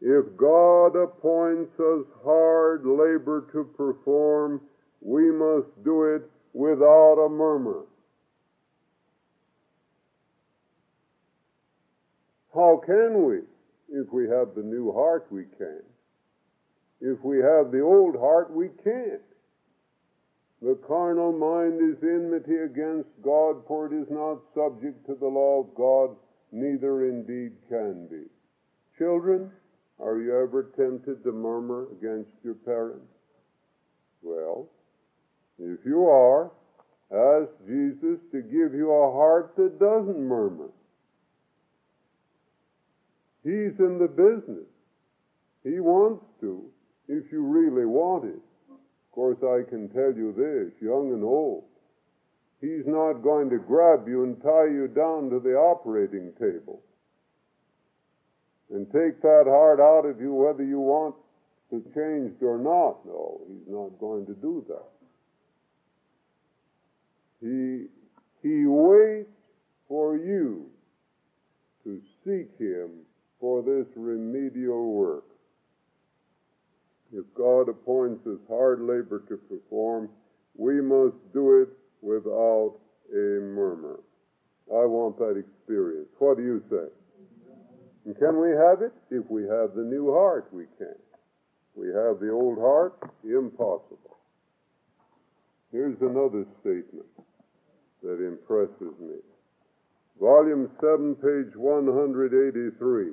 If 0.00 0.36
God 0.36 0.96
appoints 0.96 1.78
us 1.78 2.06
hard 2.24 2.84
labor 2.84 3.46
to 3.52 3.64
perform, 3.76 4.60
we 5.00 5.30
must 5.30 5.68
do 5.84 6.04
it 6.04 6.22
without 6.52 7.24
a 7.24 7.28
murmur. 7.28 7.84
How 12.54 12.82
can 12.84 13.26
we? 13.26 13.40
If 13.92 14.12
we 14.12 14.28
have 14.28 14.54
the 14.54 14.62
new 14.62 14.92
heart, 14.92 15.26
we 15.30 15.44
can. 15.56 15.82
If 17.00 17.22
we 17.24 17.38
have 17.38 17.70
the 17.70 17.80
old 17.80 18.16
heart, 18.16 18.54
we 18.54 18.68
can't. 18.84 19.22
The 20.62 20.78
carnal 20.86 21.32
mind 21.32 21.80
is 21.80 22.02
enmity 22.02 22.56
against 22.56 23.08
God, 23.22 23.62
for 23.66 23.86
it 23.86 23.94
is 23.94 24.08
not 24.10 24.40
subject 24.54 25.06
to 25.06 25.14
the 25.14 25.26
law 25.26 25.60
of 25.60 25.74
God, 25.74 26.14
neither 26.52 27.08
indeed 27.08 27.52
can 27.68 28.06
be. 28.08 28.24
Children, 28.98 29.50
are 29.98 30.18
you 30.18 30.38
ever 30.38 30.70
tempted 30.76 31.24
to 31.24 31.32
murmur 31.32 31.86
against 31.92 32.30
your 32.44 32.54
parents? 32.54 33.06
Well, 34.22 34.68
if 35.58 35.78
you 35.86 36.06
are, 36.06 36.50
ask 37.10 37.50
Jesus 37.66 38.18
to 38.32 38.42
give 38.42 38.74
you 38.74 38.92
a 38.92 39.12
heart 39.12 39.54
that 39.56 39.78
doesn't 39.78 40.20
murmur. 40.20 40.68
He's 43.42 43.78
in 43.78 43.98
the 43.98 44.08
business. 44.08 44.68
He 45.64 45.80
wants 45.80 46.24
to, 46.40 46.64
if 47.10 47.30
you 47.32 47.42
really 47.42 47.86
want 47.86 48.24
it. 48.24 48.40
Of 48.70 49.12
course, 49.12 49.38
I 49.42 49.68
can 49.68 49.88
tell 49.88 50.14
you 50.14 50.32
this, 50.32 50.72
young 50.80 51.12
and 51.12 51.24
old, 51.24 51.64
He's 52.60 52.86
not 52.86 53.22
going 53.22 53.48
to 53.50 53.58
grab 53.58 54.06
you 54.06 54.22
and 54.24 54.40
tie 54.42 54.66
you 54.66 54.86
down 54.86 55.30
to 55.30 55.40
the 55.40 55.54
operating 55.54 56.32
table 56.38 56.82
and 58.70 58.86
take 58.92 59.22
that 59.22 59.44
heart 59.46 59.80
out 59.80 60.04
of 60.06 60.20
you 60.20 60.34
whether 60.34 60.62
you 60.62 60.78
want 60.78 61.14
it 61.72 61.82
changed 61.94 62.42
or 62.42 62.58
not. 62.58 63.06
No, 63.06 63.40
he's 63.48 63.66
not 63.66 63.98
going 63.98 64.26
to 64.26 64.34
do 64.34 64.64
that. 64.68 64.90
He, 67.40 67.86
he 68.46 68.66
waits 68.66 69.30
for 69.88 70.16
you 70.16 70.66
to 71.84 72.00
seek 72.24 72.58
him 72.58 72.90
for 73.40 73.62
this 73.62 73.86
remedial 73.96 74.92
work. 74.92 75.29
If 77.12 77.24
God 77.34 77.68
appoints 77.68 78.24
us 78.26 78.38
hard 78.48 78.80
labor 78.80 79.24
to 79.28 79.36
perform, 79.36 80.08
we 80.56 80.80
must 80.80 81.16
do 81.32 81.62
it 81.62 81.68
without 82.02 82.76
a 83.12 83.40
murmur. 83.42 84.00
I 84.70 84.86
want 84.86 85.18
that 85.18 85.36
experience. 85.36 86.08
What 86.18 86.36
do 86.36 86.44
you 86.44 86.62
say? 86.70 86.86
And 88.06 88.16
can 88.16 88.40
we 88.40 88.50
have 88.50 88.82
it? 88.82 88.92
If 89.10 89.28
we 89.28 89.42
have 89.42 89.74
the 89.74 89.82
new 89.82 90.12
heart, 90.12 90.48
we 90.52 90.66
can. 90.78 90.94
We 91.74 91.88
have 91.88 92.20
the 92.20 92.30
old 92.30 92.58
heart, 92.58 92.94
impossible. 93.24 94.18
Here's 95.72 96.00
another 96.00 96.44
statement 96.60 97.06
that 98.02 98.24
impresses 98.24 98.94
me. 99.00 99.18
Volume 100.20 100.70
7, 100.80 101.14
page 101.16 101.56
183. 101.56 103.12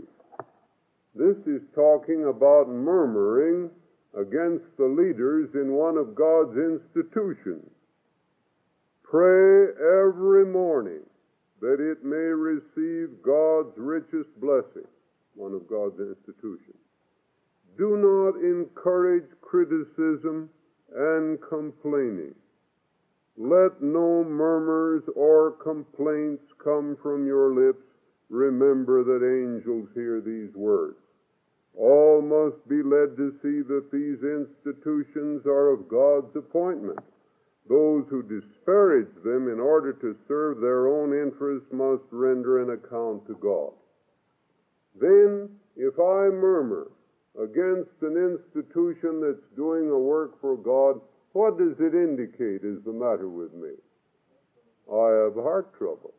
This 1.15 1.37
is 1.47 1.61
talking 1.73 2.25
about 2.25 2.69
murmuring 2.69 3.69
against 4.13 4.65
the 4.77 4.85
leaders 4.85 5.49
in 5.53 5.73
one 5.73 5.97
of 5.97 6.15
God's 6.15 6.57
institutions. 6.57 7.69
Pray 9.03 9.71
every 10.03 10.45
morning 10.45 11.01
that 11.61 11.79
it 11.79 12.03
may 12.03 12.15
receive 12.15 13.09
God's 13.23 13.73
richest 13.77 14.29
blessing, 14.39 14.87
one 15.35 15.53
of 15.53 15.67
God's 15.69 15.99
institutions. 15.99 16.77
Do 17.77 17.97
not 17.97 18.41
encourage 18.41 19.29
criticism 19.41 20.49
and 20.95 21.39
complaining. 21.47 22.35
Let 23.37 23.81
no 23.81 24.23
murmurs 24.23 25.03
or 25.15 25.51
complaints 25.51 26.43
come 26.63 26.97
from 27.01 27.27
your 27.27 27.53
lips. 27.53 27.83
Remember 28.29 29.03
that 29.03 29.23
angels 29.23 29.89
hear 29.93 30.21
these 30.21 30.53
words. 30.55 30.97
All 31.77 32.21
must 32.21 32.67
be 32.67 32.81
led 32.81 33.15
to 33.17 33.31
see 33.41 33.61
that 33.61 33.91
these 33.91 34.19
institutions 34.23 35.45
are 35.45 35.69
of 35.69 35.87
God's 35.87 36.35
appointment 36.35 36.99
those 37.69 38.05
who 38.09 38.23
disparage 38.23 39.13
them 39.23 39.49
in 39.49 39.59
order 39.59 39.91
to 39.93 40.15
serve 40.27 40.59
their 40.59 40.87
own 40.87 41.11
interests 41.11 41.67
must 41.71 42.03
render 42.11 42.61
an 42.61 42.69
account 42.71 43.27
to 43.27 43.35
God. 43.35 43.73
Then, 44.99 45.49
if 45.75 45.93
I 45.99 46.31
murmur 46.31 46.87
against 47.35 47.91
an 48.01 48.15
institution 48.15 49.21
that's 49.21 49.55
doing 49.55 49.89
a 49.89 49.99
work 49.99 50.39
for 50.39 50.55
God, 50.55 51.01
what 51.33 51.57
does 51.57 51.75
it 51.79 51.93
indicate 51.93 52.63
is 52.63 52.83
the 52.83 52.93
matter 52.93 53.27
with 53.27 53.53
me? 53.53 53.75
I 54.91 55.25
have 55.25 55.35
heart 55.35 55.77
trouble. 55.77 56.13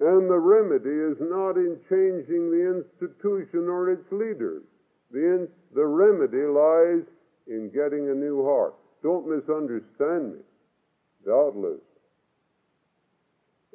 And 0.00 0.30
the 0.30 0.38
remedy 0.38 0.94
is 0.94 1.18
not 1.20 1.56
in 1.56 1.76
changing 1.90 2.50
the 2.50 2.82
institution 2.82 3.68
or 3.68 3.90
its 3.90 4.06
leaders. 4.12 4.62
The, 5.10 5.18
in, 5.18 5.48
the 5.74 5.86
remedy 5.86 6.46
lies 6.46 7.02
in 7.48 7.70
getting 7.74 8.08
a 8.08 8.14
new 8.14 8.44
heart. 8.44 8.74
Don't 9.02 9.26
misunderstand 9.26 10.34
me. 10.34 10.40
Doubtless, 11.26 11.80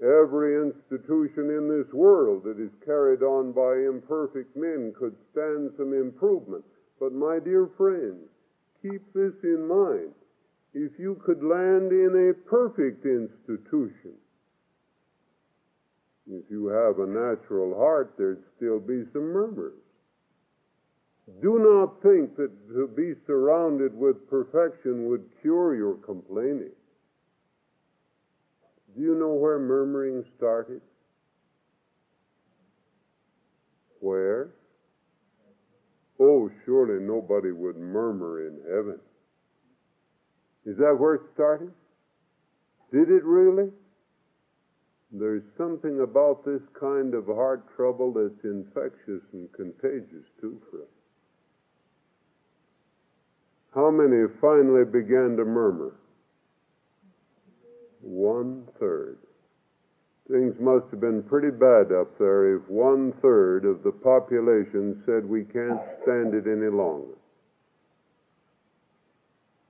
every 0.01 0.55
institution 0.63 1.51
in 1.51 1.67
this 1.67 1.91
world 1.93 2.43
that 2.43 2.59
is 2.59 2.71
carried 2.85 3.21
on 3.21 3.51
by 3.51 3.75
imperfect 3.87 4.55
men 4.55 4.93
could 4.97 5.15
stand 5.31 5.71
some 5.77 5.93
improvement. 5.93 6.63
But 6.99 7.13
my 7.13 7.39
dear 7.39 7.69
friends, 7.77 8.27
keep 8.81 9.01
this 9.13 9.33
in 9.43 9.67
mind. 9.67 10.13
If 10.73 10.97
you 10.97 11.21
could 11.25 11.43
land 11.43 11.91
in 11.91 12.31
a 12.31 12.49
perfect 12.49 13.05
institution, 13.05 14.15
if 16.29 16.43
you 16.49 16.67
have 16.67 16.99
a 16.99 17.05
natural 17.05 17.77
heart, 17.77 18.13
there'd 18.17 18.43
still 18.55 18.79
be 18.79 19.03
some 19.11 19.33
murmurs. 19.33 19.73
Do 21.41 21.59
not 21.59 22.01
think 22.01 22.35
that 22.37 22.51
to 22.73 22.87
be 22.87 23.13
surrounded 23.25 23.95
with 23.95 24.29
perfection 24.29 25.07
would 25.07 25.23
cure 25.41 25.75
your 25.75 25.95
complaining. 25.95 26.71
Do 28.95 29.01
you 29.01 29.15
know 29.15 29.33
where 29.33 29.57
murmuring 29.57 30.23
started? 30.37 30.81
Where? 33.99 34.49
Oh, 36.19 36.49
surely 36.65 37.03
nobody 37.03 37.51
would 37.51 37.77
murmur 37.77 38.47
in 38.47 38.59
heaven. 38.69 38.99
Is 40.65 40.77
that 40.77 40.97
where 40.97 41.15
it 41.15 41.21
started? 41.33 41.71
Did 42.91 43.09
it 43.09 43.23
really? 43.23 43.69
There's 45.15 45.43
something 45.59 46.01
about 46.01 46.43
this 46.43 46.61
kind 46.79 47.13
of 47.13 47.27
heart 47.27 47.63
trouble 47.75 48.11
that's 48.13 48.43
infectious 48.43 49.21
and 49.31 49.47
contagious 49.53 50.25
too, 50.41 50.59
friend. 50.71 50.87
How 53.75 53.91
many 53.91 54.25
finally 54.41 54.85
began 54.85 55.37
to 55.37 55.45
murmur? 55.45 55.93
One 58.01 58.67
third. 58.79 59.19
Things 60.31 60.55
must 60.59 60.85
have 60.89 61.01
been 61.01 61.21
pretty 61.21 61.51
bad 61.51 61.91
up 61.91 62.17
there 62.17 62.55
if 62.55 62.67
one 62.67 63.13
third 63.21 63.65
of 63.65 63.83
the 63.83 63.91
population 63.91 65.03
said 65.05 65.25
we 65.25 65.43
can't 65.43 65.79
stand 66.01 66.33
it 66.33 66.47
any 66.47 66.71
longer. 66.71 67.17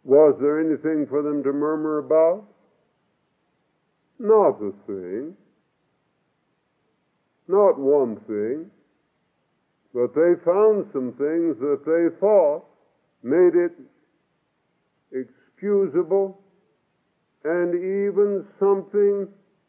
Was 0.06 0.38
there 0.40 0.60
anything 0.60 1.06
for 1.08 1.22
them 1.22 1.44
to 1.44 1.52
murmur 1.52 1.98
about? 1.98 2.46
Not 4.24 4.56
a 4.62 4.72
thing. 4.88 5.36
Not 7.50 7.78
one 7.78 8.16
thing. 8.26 8.72
But 9.94 10.16
they 10.16 10.34
found 10.46 10.88
some 10.94 11.12
things 11.18 11.60
that 11.60 11.82
they 11.86 12.18
thought 12.22 12.64
made 13.22 13.54
it 13.54 13.74
excusable 15.12 16.40
and 17.44 17.76
even 17.76 18.46
something 18.60 19.28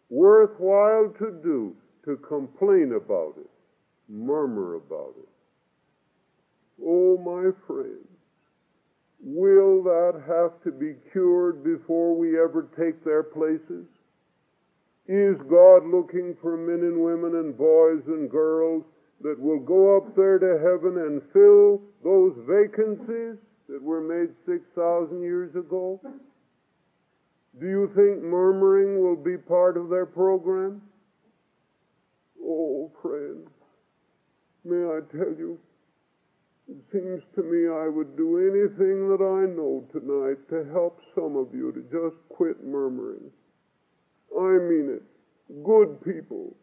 worthwhile 0.09 1.12
to 1.19 1.40
do 1.43 1.75
to 2.05 2.17
complain 2.19 2.93
about 2.93 3.35
it, 3.37 3.51
murmur 4.09 4.77
about 4.77 5.14
it. 5.19 5.29
Oh, 6.81 7.19
my 7.19 7.51
friends, 7.67 8.07
will 9.21 9.83
that 9.83 10.23
have 10.29 10.62
to 10.62 10.71
be 10.71 10.95
cured 11.11 11.64
before 11.64 12.17
we 12.17 12.38
ever 12.38 12.69
take 12.79 13.05
their 13.05 13.25
places? 13.25 13.87
Is 15.07 15.37
God 15.51 15.85
looking 15.87 16.35
for 16.40 16.57
men 16.57 16.81
and 16.81 17.05
women 17.05 17.37
and 17.37 17.57
boys 17.57 18.03
and 18.07 18.31
girls 18.31 18.85
that 19.21 19.38
will 19.38 19.61
go 19.61 19.99
up 19.99 20.17
there 20.17 20.38
to 20.38 20.59
heaven 20.59 20.97
and 20.99 21.23
fill 21.33 21.83
those 22.03 22.35
vacancies 22.49 23.37
that 23.69 23.83
were 23.83 24.01
made 24.01 24.35
6,000 24.47 25.23
years 25.23 25.55
ago? 25.57 26.01
Do 27.61 27.67
you 27.67 27.93
think 27.95 28.23
murmuring 28.23 29.03
will 29.03 29.17
be 29.17 29.37
part 29.37 29.77
of 29.77 29.90
their 29.90 30.07
program? 30.07 30.81
Oh, 32.43 32.90
friend, 33.03 33.47
may 34.64 34.85
I 34.85 35.01
tell 35.12 35.35
you, 35.37 35.59
it 36.69 36.79
seems 36.90 37.23
to 37.35 37.43
me 37.43 37.69
I 37.69 37.88
would 37.88 38.17
do 38.17 38.38
anything 38.38 39.09
that 39.11 39.21
I 39.21 39.45
know 39.55 39.87
tonight 39.93 40.49
to 40.49 40.73
help 40.73 40.99
some 41.14 41.37
of 41.37 41.55
you 41.55 41.73
to 41.73 41.83
just 41.83 42.17
quit 42.31 42.64
murmuring. 42.64 43.31
I 44.38 44.59
mean 44.59 44.99
it. 44.99 45.03
Good 45.64 46.03
people, 46.05 46.55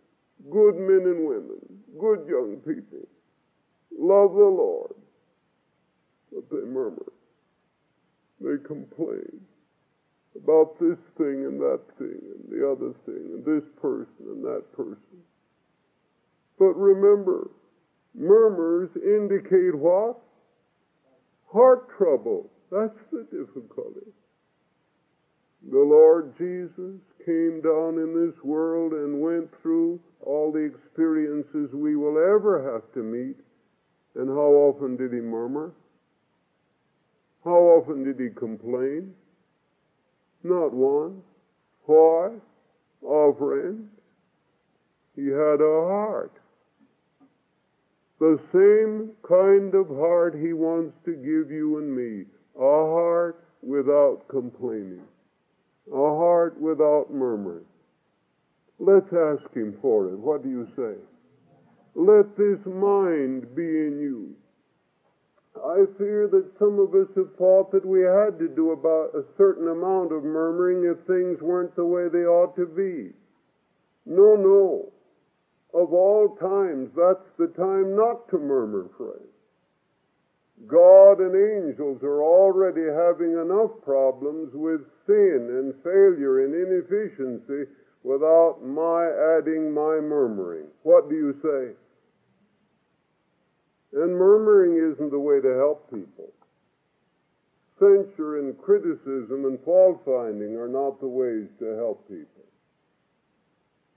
good 0.50 0.76
men 0.76 1.08
and 1.08 1.28
women, 1.28 1.62
good 2.00 2.28
young 2.28 2.58
people, 2.66 3.08
love 3.98 4.34
the 4.34 4.44
Lord, 4.44 4.96
but 6.34 6.50
they 6.50 6.66
murmur. 6.66 7.12
They 8.40 8.58
complain 8.66 9.40
about 10.36 10.80
this 10.80 10.98
thing 11.18 11.46
and 11.46 11.60
that 11.60 11.82
thing 12.00 12.20
and 12.20 12.50
the 12.50 12.68
other 12.68 12.94
thing 13.06 13.36
and 13.36 13.46
this 13.46 13.68
person 13.80 14.26
and 14.26 14.44
that 14.44 14.64
person. 14.76 15.22
But 16.58 16.74
remember, 16.76 17.52
murmurs 18.16 18.90
indicate 18.96 19.76
what? 19.76 20.18
Heart 21.52 21.90
trouble. 21.98 22.50
That's 22.72 22.98
the 23.12 23.24
difficulty. 23.30 24.08
The 25.70 25.80
Lord 25.80 26.34
Jesus 26.38 27.00
came 27.26 27.62
down 27.62 27.98
in 27.98 28.14
this 28.14 28.44
world 28.44 28.94
and 28.94 29.22
went 29.22 29.50
through 29.62 30.00
all 30.22 30.52
the 30.52 30.60
experiences 30.60 31.74
we 31.74 31.96
will 31.96 32.18
ever 32.18 32.72
have 32.74 32.92
to 32.94 33.00
meet. 33.00 33.38
And 34.16 34.30
how 34.30 34.52
often 34.52 34.98
did 34.98 35.14
he 35.14 35.20
murmur? 35.20 35.72
How 37.44 37.58
often 37.58 38.04
did 38.04 38.20
he 38.20 38.30
complain? 38.30 39.14
Not 40.44 40.74
one. 40.74 41.22
Why? 41.86 42.32
Oh, 43.04 43.34
friends, 43.34 43.90
he 45.16 45.28
had 45.28 45.62
a 45.62 45.86
heart. 45.88 46.34
The 48.20 48.40
same 48.54 49.12
kind 49.28 49.74
of 49.74 49.88
heart 49.88 50.36
he 50.36 50.54
wants 50.54 50.96
to 51.06 51.14
give 51.14 51.52
you 51.52 51.80
and 51.80 51.96
me. 51.96 52.26
A 52.56 52.60
heart 52.60 53.44
without 53.64 54.28
complaining. 54.28 55.02
A 55.90 55.96
heart 55.96 56.60
without 56.60 57.14
murmuring. 57.14 57.66
Let's 58.80 59.12
ask 59.14 59.54
him 59.54 59.78
for 59.82 60.10
it. 60.10 60.18
What 60.18 60.44
do 60.44 60.50
you 60.50 60.68
say? 60.76 60.96
Let 61.96 62.36
this 62.38 62.66
mind 62.66 63.56
be 63.56 63.64
in 63.64 64.00
you 64.00 64.36
I 65.56 65.86
fear 65.98 66.28
that 66.30 66.58
some 66.58 66.80
of 66.80 66.96
us 66.96 67.10
have 67.16 67.36
thought 67.36 67.72
that 67.72 67.86
we 67.86 68.02
had 68.02 68.40
to 68.40 68.48
do 68.48 68.72
about 68.72 69.14
a 69.14 69.26
certain 69.38 69.68
amount 69.68 70.14
of 70.14 70.24
murmuring 70.24 70.86
if 70.86 71.06
things 71.06 71.42
weren't 71.42 71.76
the 71.76 71.86
way 71.86 72.08
they 72.08 72.26
ought 72.26 72.56
to 72.56 72.66
be. 72.66 73.14
No, 74.06 74.36
no. 74.36 74.92
Of 75.74 75.94
all 75.94 76.36
times, 76.38 76.90
that's 76.96 77.28
the 77.38 77.48
time 77.48 77.96
not 77.96 78.30
to 78.30 78.38
murmur, 78.38 78.88
friends. 78.98 79.28
God 80.68 81.20
and 81.20 81.36
angels 81.36 82.04
are 82.04 82.24
already 82.24 82.86
having 82.86 83.34
enough 83.34 83.72
problems 83.84 84.52
with 84.54 84.82
sin 85.08 85.48
and 85.50 85.74
failure 85.84 86.46
and 86.46 86.54
inefficiency 86.54 87.70
without 88.04 88.60
my 88.64 89.06
adding 89.38 89.74
my 89.74 90.00
murmuring. 90.00 90.68
What 90.84 91.10
do 91.10 91.16
you 91.16 91.34
say? 91.42 91.74
And 93.94 94.16
murmuring 94.16 94.94
isn't 94.94 95.12
the 95.12 95.20
way 95.20 95.42
to 95.42 95.56
help 95.58 95.90
people. 95.90 96.32
Censure 97.80 98.40
and 98.40 98.58
criticism 98.58 99.46
and 99.46 99.60
fault 99.66 100.02
finding 100.06 100.56
are 100.56 100.70
not 100.70 101.00
the 101.00 101.08
ways 101.08 101.50
to 101.60 101.76
help 101.76 102.08
people. 102.08 102.46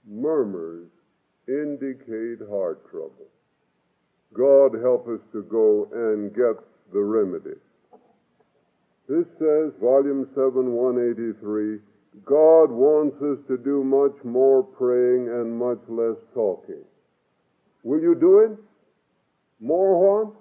Murmurs 0.07 0.89
indicate 1.47 2.39
heart 2.49 2.89
trouble. 2.89 3.29
God 4.37 4.73
help 4.81 5.07
us 5.07 5.21
to 5.31 5.43
go 5.43 5.87
and 5.93 6.33
get 6.35 6.55
the 6.91 6.99
remedy. 6.99 7.55
This 9.07 9.25
says, 9.39 9.71
Volume 9.79 10.27
7, 10.35 10.73
183, 10.73 11.79
God 12.25 12.71
wants 12.71 13.15
us 13.21 13.37
to 13.47 13.57
do 13.57 13.83
much 13.83 14.15
more 14.23 14.63
praying 14.63 15.29
and 15.29 15.57
much 15.57 15.79
less 15.87 16.17
talking. 16.33 16.83
Will 17.83 18.01
you 18.01 18.15
do 18.15 18.39
it? 18.39 18.57
More 19.59 20.25
what? 20.25 20.33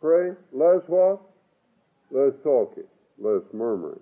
Pray. 0.00 0.30
Less 0.52 0.82
what? 0.86 1.20
Less 2.10 2.32
talking. 2.44 2.84
Less 3.18 3.42
murmuring. 3.52 4.00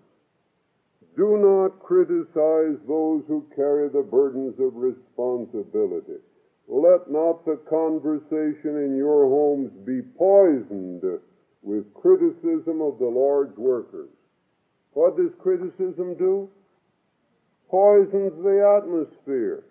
Do 1.16 1.38
not 1.38 1.78
criticize 1.80 2.76
those 2.86 3.22
who 3.28 3.46
carry 3.54 3.88
the 3.88 4.02
burdens 4.02 4.54
of 4.58 4.74
responsibility. 4.74 6.20
Let 6.66 7.10
not 7.10 7.44
the 7.44 7.56
conversation 7.68 8.76
in 8.78 8.96
your 8.96 9.28
homes 9.28 9.70
be 9.84 10.00
poisoned 10.16 11.02
with 11.62 11.94
criticism 11.94 12.80
of 12.80 12.98
the 12.98 13.06
Lord's 13.06 13.56
workers. 13.58 14.08
What 14.92 15.16
does 15.16 15.30
criticism 15.38 16.14
do? 16.14 16.48
Poisons 17.68 18.42
the 18.42 18.80
atmosphere. 18.80 19.64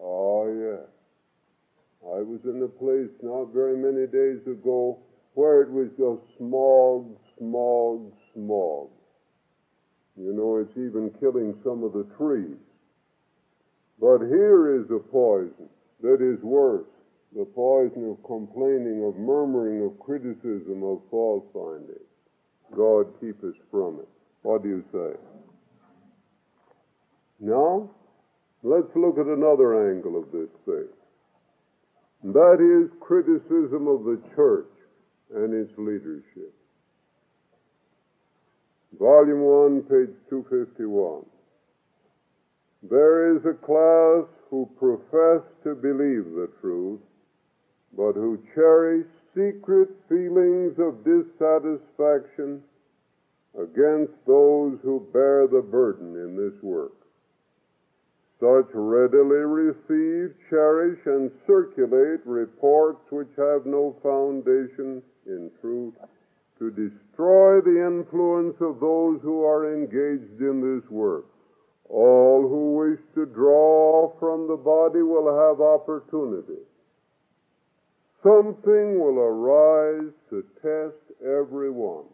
Oh, 0.00 0.46
yes. 0.46 0.88
I 2.02 2.22
was 2.22 2.40
in 2.44 2.62
a 2.62 2.68
place 2.68 3.10
not 3.22 3.52
very 3.52 3.76
many 3.76 4.06
days 4.06 4.44
ago 4.46 4.98
where 5.34 5.62
it 5.62 5.70
was 5.70 5.88
just 5.90 6.38
smog, 6.38 7.16
smog, 7.38 8.12
smog. 8.34 8.88
You 10.16 10.32
know, 10.32 10.56
it's 10.56 10.76
even 10.76 11.10
killing 11.20 11.54
some 11.62 11.84
of 11.84 11.92
the 11.92 12.04
trees. 12.16 12.56
But 14.00 14.20
here 14.22 14.80
is 14.80 14.90
a 14.90 14.98
poison 14.98 15.68
that 16.02 16.20
is 16.20 16.42
worse 16.42 16.86
the 17.34 17.44
poison 17.44 18.10
of 18.10 18.24
complaining, 18.24 19.04
of 19.04 19.16
murmuring, 19.16 19.84
of 19.84 19.98
criticism, 20.00 20.82
of 20.82 21.00
fault 21.10 21.46
finding. 21.52 22.02
God 22.76 23.06
keep 23.20 23.42
us 23.44 23.54
from 23.70 24.00
it. 24.00 24.08
What 24.42 24.62
do 24.62 24.68
you 24.68 24.84
say? 24.92 25.16
Now, 27.38 27.90
let's 28.62 28.90
look 28.96 29.18
at 29.18 29.26
another 29.26 29.90
angle 29.92 30.18
of 30.18 30.32
this 30.32 30.50
thing. 30.64 30.88
That 32.32 32.58
is 32.60 32.90
criticism 33.00 33.86
of 33.86 34.04
the 34.04 34.20
church 34.34 34.66
and 35.34 35.54
its 35.54 35.72
leadership. 35.78 36.52
Volume 38.98 39.40
1, 39.40 39.82
page 39.82 40.16
251. 40.28 41.24
There 42.82 43.36
is 43.36 43.44
a 43.44 43.54
class 43.54 44.26
who 44.50 44.68
profess 44.78 45.42
to 45.62 45.74
believe 45.74 46.34
the 46.34 46.50
truth, 46.60 47.00
but 47.96 48.14
who 48.14 48.42
cherish 48.54 49.06
secret 49.34 49.88
feelings 50.08 50.74
of 50.78 51.04
dissatisfaction 51.04 52.60
against 53.58 54.12
those 54.26 54.78
who 54.82 55.06
bear 55.12 55.46
the 55.46 55.62
burden 55.62 56.16
in 56.16 56.36
this 56.36 56.62
work. 56.62 56.92
Such 58.40 58.70
readily 58.74 59.44
receive, 59.44 60.34
cherish, 60.48 60.98
and 61.06 61.30
circulate 61.46 62.24
reports 62.24 63.02
which 63.10 63.28
have 63.36 63.66
no 63.66 63.94
foundation 64.02 65.02
in 65.26 65.50
truth 65.60 65.94
to 66.58 66.70
destroy 66.70 67.60
the 67.60 67.86
influence 67.86 68.56
of 68.60 68.80
those 68.80 69.20
who 69.22 69.44
are 69.44 69.74
engaged 69.74 70.40
in 70.40 70.60
this 70.60 70.90
work. 70.90 71.26
All 71.90 72.46
who 72.48 72.76
wish 72.76 73.00
to 73.14 73.26
draw 73.26 74.12
from 74.20 74.46
the 74.46 74.56
body 74.56 75.02
will 75.02 75.26
have 75.26 75.60
opportunity. 75.60 76.62
Something 78.22 79.00
will 79.00 79.18
arise 79.18 80.12
to 80.30 80.44
test 80.62 81.18
everyone. 81.20 82.04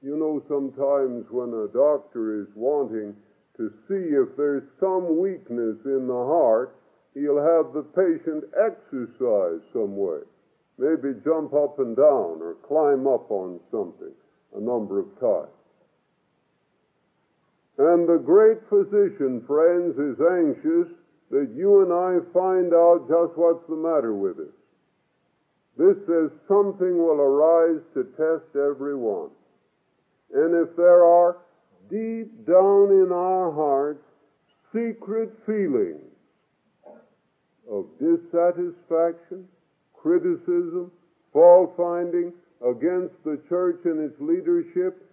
You 0.00 0.16
know, 0.16 0.42
sometimes 0.46 1.26
when 1.30 1.48
a 1.50 1.66
doctor 1.66 2.40
is 2.40 2.46
wanting 2.54 3.16
to 3.56 3.72
see 3.88 4.14
if 4.14 4.36
there's 4.36 4.62
some 4.78 5.18
weakness 5.18 5.78
in 5.84 6.06
the 6.06 6.24
heart, 6.24 6.76
he'll 7.14 7.42
have 7.42 7.74
the 7.74 7.82
patient 7.82 8.44
exercise 8.54 9.60
some 9.72 9.96
way. 9.96 10.20
Maybe 10.78 11.18
jump 11.24 11.52
up 11.52 11.80
and 11.80 11.96
down 11.96 12.38
or 12.38 12.54
climb 12.62 13.08
up 13.08 13.28
on 13.32 13.58
something 13.72 14.14
a 14.54 14.60
number 14.60 15.00
of 15.00 15.06
times. 15.18 15.57
And 17.78 18.08
the 18.08 18.18
great 18.18 18.58
physician, 18.68 19.44
friends, 19.46 19.96
is 19.98 20.18
anxious 20.20 20.92
that 21.30 21.54
you 21.54 21.82
and 21.82 21.92
I 21.92 22.18
find 22.32 22.74
out 22.74 23.06
just 23.08 23.38
what's 23.38 23.66
the 23.68 23.76
matter 23.76 24.14
with 24.14 24.38
us. 24.38 24.54
This 25.76 25.96
says 26.06 26.30
something 26.48 26.98
will 26.98 27.20
arise 27.20 27.80
to 27.94 28.02
test 28.16 28.56
everyone. 28.56 29.30
And 30.34 30.54
if 30.56 30.74
there 30.76 31.04
are 31.04 31.38
deep 31.88 32.46
down 32.46 32.90
in 32.90 33.12
our 33.12 33.52
hearts 33.52 34.02
secret 34.72 35.30
feelings 35.46 36.02
of 37.70 37.86
dissatisfaction, 38.00 39.46
criticism, 39.94 40.90
fault 41.32 41.74
finding 41.76 42.32
against 42.60 43.14
the 43.24 43.40
church 43.48 43.80
and 43.84 44.00
its 44.00 44.20
leadership, 44.20 45.07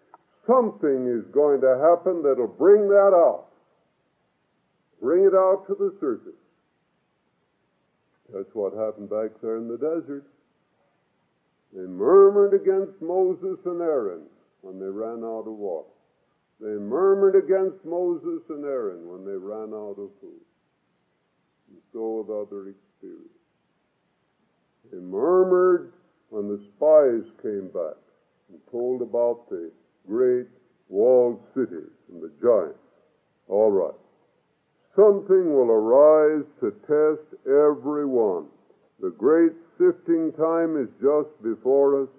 something 0.48 1.08
is 1.08 1.26
going 1.34 1.62
to 1.62 1.78
happen 1.78 2.24
that'll 2.24 2.48
bring 2.48 2.88
that 2.90 3.14
out. 3.14 3.46
Bring 5.02 5.26
it 5.26 5.36
out 5.36 5.66
to 5.68 5.76
the 5.76 5.96
surface. 6.00 6.40
That's 8.34 8.54
what 8.54 8.74
happened 8.74 9.10
back 9.10 9.40
there 9.42 9.58
in 9.58 9.68
the 9.68 9.78
desert. 9.78 10.26
They 11.74 11.86
murmured 11.86 12.54
against 12.54 13.02
Moses 13.02 13.60
and 13.66 13.82
Aaron 13.82 14.24
when 14.62 14.80
they 14.80 14.88
ran 14.88 15.24
out 15.24 15.46
of 15.46 15.54
water. 15.54 15.90
They 16.60 16.80
murmured 16.80 17.36
against 17.36 17.84
Moses 17.86 18.42
and 18.50 18.64
Aaron 18.64 19.08
when 19.08 19.26
they 19.26 19.38
ran 19.38 19.74
out 19.74 20.00
of 20.00 20.10
food. 20.22 20.42
And 21.70 21.82
so 21.92 22.24
with 22.24 22.30
other 22.30 22.70
experiences. 22.70 23.30
They 24.92 25.00
murmured 25.00 25.94
when 26.30 26.48
the 26.48 26.64
spies 26.76 27.30
came 27.42 27.68
back 27.68 27.98
and 28.50 28.60
told 28.72 29.02
about 29.02 29.50
the 29.50 29.72
great 30.08 30.48
walled 30.90 31.40
cities 31.54 31.92
and 32.12 32.22
the 32.22 32.32
giants. 32.42 32.80
All 33.48 33.72
right. 33.72 34.00
Something 34.96 35.54
will 35.54 35.72
arise 35.72 36.46
to 36.62 36.72
test 36.88 37.28
everyone. 37.46 38.46
The 39.02 39.12
great 39.12 39.52
sifting 39.78 40.32
time 40.34 40.78
is 40.78 40.88
just 41.02 41.30
before 41.44 42.04
us. 42.04 42.10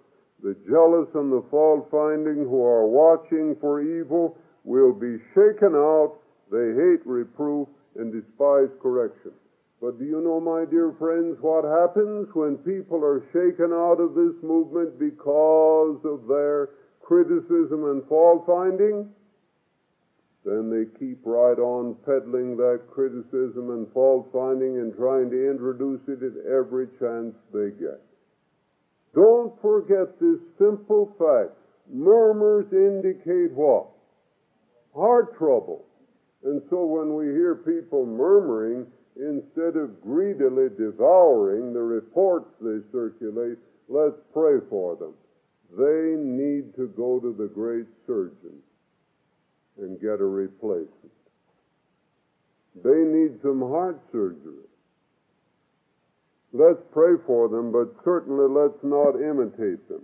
The 0.43 0.55
jealous 0.69 1.09
and 1.15 1.33
the 1.33 1.45
fault 1.51 1.89
finding 1.91 2.45
who 2.45 2.63
are 2.63 2.87
watching 2.87 3.57
for 3.61 3.81
evil 3.81 4.37
will 4.65 4.93
be 4.93 5.17
shaken 5.35 5.75
out. 5.75 6.19
They 6.53 6.75
hate 6.77 7.01
reproof 7.07 7.69
and 7.97 8.13
despise 8.13 8.69
correction. 8.83 9.33
But 9.81 9.99
do 9.99 10.05
you 10.05 10.21
know, 10.21 10.41
my 10.41 10.65
dear 10.65 10.93
friends, 10.99 11.39
what 11.41 11.65
happens 11.65 12.29
when 12.35 12.57
people 12.59 13.05
are 13.05 13.25
shaken 13.33 13.73
out 13.73 14.01
of 14.01 14.15
this 14.15 14.37
movement 14.43 14.99
because 14.99 16.01
of 16.05 16.29
their 16.29 16.71
criticism 17.07 17.85
and 17.85 18.05
fault 18.09 18.45
finding, 18.47 19.09
then 20.45 20.71
they 20.71 20.99
keep 20.99 21.21
right 21.25 21.59
on 21.59 21.95
peddling 22.05 22.57
that 22.57 22.83
criticism 22.91 23.71
and 23.71 23.87
fault 23.93 24.29
finding 24.33 24.79
and 24.79 24.95
trying 24.97 25.31
to 25.31 25.51
introduce 25.51 26.01
it 26.09 26.23
at 26.23 26.51
every 26.51 26.89
chance 26.99 27.35
they 27.55 27.71
get. 27.79 28.03
Don't 29.15 29.55
forget 29.63 30.19
this 30.21 30.41
simple 30.59 31.15
fact. 31.19 31.57
Murmurs 31.93 32.67
indicate 32.73 33.53
what? 33.53 33.87
Heart 34.95 35.39
trouble. 35.39 35.85
And 36.45 36.61
so 36.71 36.85
when 36.85 37.15
we 37.15 37.27
hear 37.27 37.55
people 37.55 38.05
murmuring, 38.05 38.87
instead 39.17 39.77
of 39.77 40.03
greedily 40.03 40.69
devouring 40.77 41.73
the 41.73 41.83
reports 41.83 42.51
they 42.61 42.81
circulate, 42.91 43.59
let's 43.89 44.19
pray 44.33 44.59
for 44.69 44.97
them. 44.97 45.15
They 45.77 46.17
need 46.17 46.75
to 46.77 46.89
go 46.97 47.21
to 47.21 47.35
the 47.37 47.49
great 47.49 47.87
surgeon 48.07 48.63
and 49.79 50.01
get 50.01 50.21
a 50.21 50.25
replacement. 50.25 50.91
They 52.83 53.05
need 53.05 53.41
some 53.43 53.61
heart 53.61 54.01
surgery. 54.11 54.65
Let's 56.53 56.81
pray 56.93 57.17
for 57.27 57.49
them, 57.49 57.73
but 57.73 57.95
certainly 58.05 58.49
let's 58.49 58.83
not 58.83 59.17
imitate 59.17 59.87
them. 59.89 60.03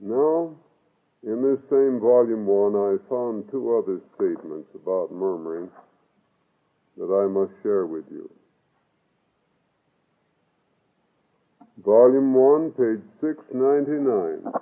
No, 0.00 0.56
in 1.24 1.42
this 1.42 1.58
same 1.70 1.98
volume 1.98 2.46
one, 2.46 2.76
I 2.76 2.96
found 3.08 3.50
two 3.50 3.76
other 3.76 4.00
statements 4.14 4.68
about 4.74 5.10
murmuring 5.10 5.68
that 6.96 7.10
I 7.10 7.26
must 7.26 7.52
share 7.62 7.86
with 7.86 8.04
you. 8.10 8.30
Volume 11.82 12.34
1, 12.34 12.70
page 12.72 13.02
699. 13.20 14.52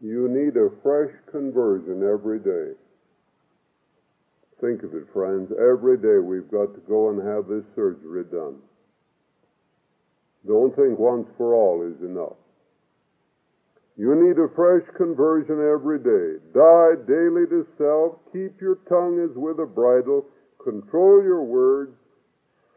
You 0.00 0.28
need 0.30 0.56
a 0.56 0.70
fresh 0.82 1.10
conversion 1.30 2.06
every 2.06 2.38
day. 2.38 2.78
Think 4.60 4.84
of 4.84 4.94
it, 4.94 5.10
friends. 5.12 5.50
Every 5.58 5.98
day 5.98 6.22
we've 6.22 6.50
got 6.50 6.74
to 6.74 6.80
go 6.86 7.10
and 7.10 7.18
have 7.26 7.48
this 7.48 7.64
surgery 7.74 8.24
done. 8.30 8.56
Don't 10.46 10.74
think 10.76 10.98
once 10.98 11.26
for 11.36 11.54
all 11.54 11.82
is 11.82 12.00
enough. 12.02 12.38
You 13.96 14.14
need 14.14 14.38
a 14.38 14.48
fresh 14.54 14.86
conversion 14.96 15.58
every 15.58 15.98
day. 15.98 16.38
Die 16.54 16.94
daily 17.08 17.50
to 17.50 17.66
self. 17.76 18.16
Keep 18.32 18.60
your 18.60 18.78
tongue 18.88 19.18
as 19.18 19.36
with 19.36 19.58
a 19.58 19.66
bridle. 19.66 20.24
Control 20.62 21.22
your 21.22 21.42
words. 21.42 21.92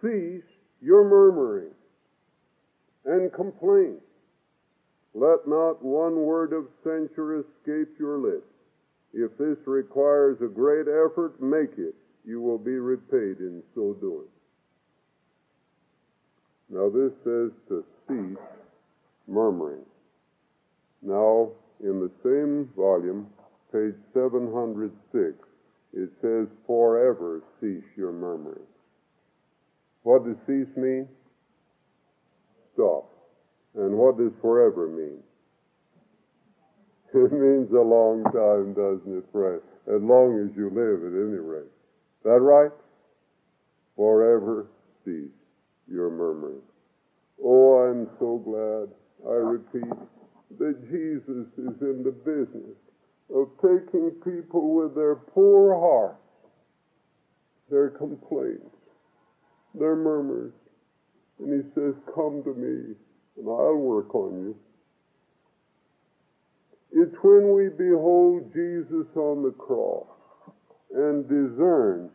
Cease 0.01 0.43
your 0.81 1.07
murmuring 1.07 1.71
and 3.05 3.31
complain. 3.33 3.97
Let 5.13 5.47
not 5.47 5.83
one 5.83 6.15
word 6.15 6.53
of 6.53 6.65
censure 6.83 7.39
escape 7.39 7.99
your 7.99 8.17
lips. 8.17 8.47
If 9.13 9.37
this 9.37 9.57
requires 9.67 10.37
a 10.41 10.47
great 10.47 10.87
effort, 10.87 11.41
make 11.41 11.77
it. 11.77 11.93
You 12.25 12.41
will 12.41 12.57
be 12.57 12.71
repaid 12.71 13.39
in 13.39 13.61
so 13.75 13.93
doing. 13.99 14.27
Now, 16.69 16.89
this 16.89 17.11
says 17.23 17.51
to 17.69 17.83
cease 18.07 18.37
murmuring. 19.27 19.85
Now, 21.03 21.51
in 21.81 21.99
the 21.99 22.11
same 22.23 22.69
volume, 22.75 23.27
page 23.71 23.93
706, 24.13 25.37
it 25.93 26.09
says, 26.21 26.47
Forever 26.65 27.43
cease 27.59 27.83
your 27.95 28.11
murmuring. 28.11 28.65
What 30.01 30.25
does 30.25 30.37
cease 30.47 30.75
mean? 30.75 31.07
Stop. 32.73 33.09
And 33.75 33.97
what 33.97 34.17
does 34.17 34.31
forever 34.41 34.87
mean? 34.87 35.19
It 37.15 37.31
means 37.31 37.71
a 37.71 37.79
long 37.79 38.23
time, 38.23 38.73
doesn't 38.73 39.17
it, 39.17 39.25
Fred? 39.31 39.61
As 39.85 40.01
long 40.01 40.39
as 40.39 40.57
you 40.57 40.71
live, 40.73 41.05
at 41.05 41.13
any 41.13 41.37
rate. 41.37 41.61
Is 41.61 42.23
That 42.23 42.39
right? 42.39 42.71
Forever 43.95 44.65
cease 45.05 45.29
your 45.87 46.09
murmuring. 46.09 46.61
Oh, 47.43 47.85
I'm 47.85 48.09
so 48.17 48.39
glad, 48.39 48.89
I 49.29 49.35
repeat, 49.35 49.93
that 50.57 50.89
Jesus 50.89 51.47
is 51.57 51.81
in 51.81 52.03
the 52.03 52.11
business 52.11 52.77
of 53.33 53.49
taking 53.61 54.11
people 54.23 54.73
with 54.73 54.95
their 54.95 55.15
poor 55.15 55.79
hearts, 55.79 56.17
their 57.69 57.89
complaints, 57.89 58.75
their 59.75 59.95
murmurs, 59.95 60.53
and 61.39 61.63
he 61.63 61.69
says, 61.73 61.93
Come 62.13 62.43
to 62.43 62.53
me. 62.53 62.95
and 63.37 63.47
I'll 63.47 63.75
work 63.75 64.13
on 64.15 64.33
you. 64.43 64.55
It's 66.91 67.15
when 67.23 67.53
we 67.55 67.69
behold 67.69 68.53
Jesus 68.53 69.07
on 69.15 69.43
the 69.43 69.55
cross 69.57 70.07
and 70.93 71.27
discern 71.27 72.09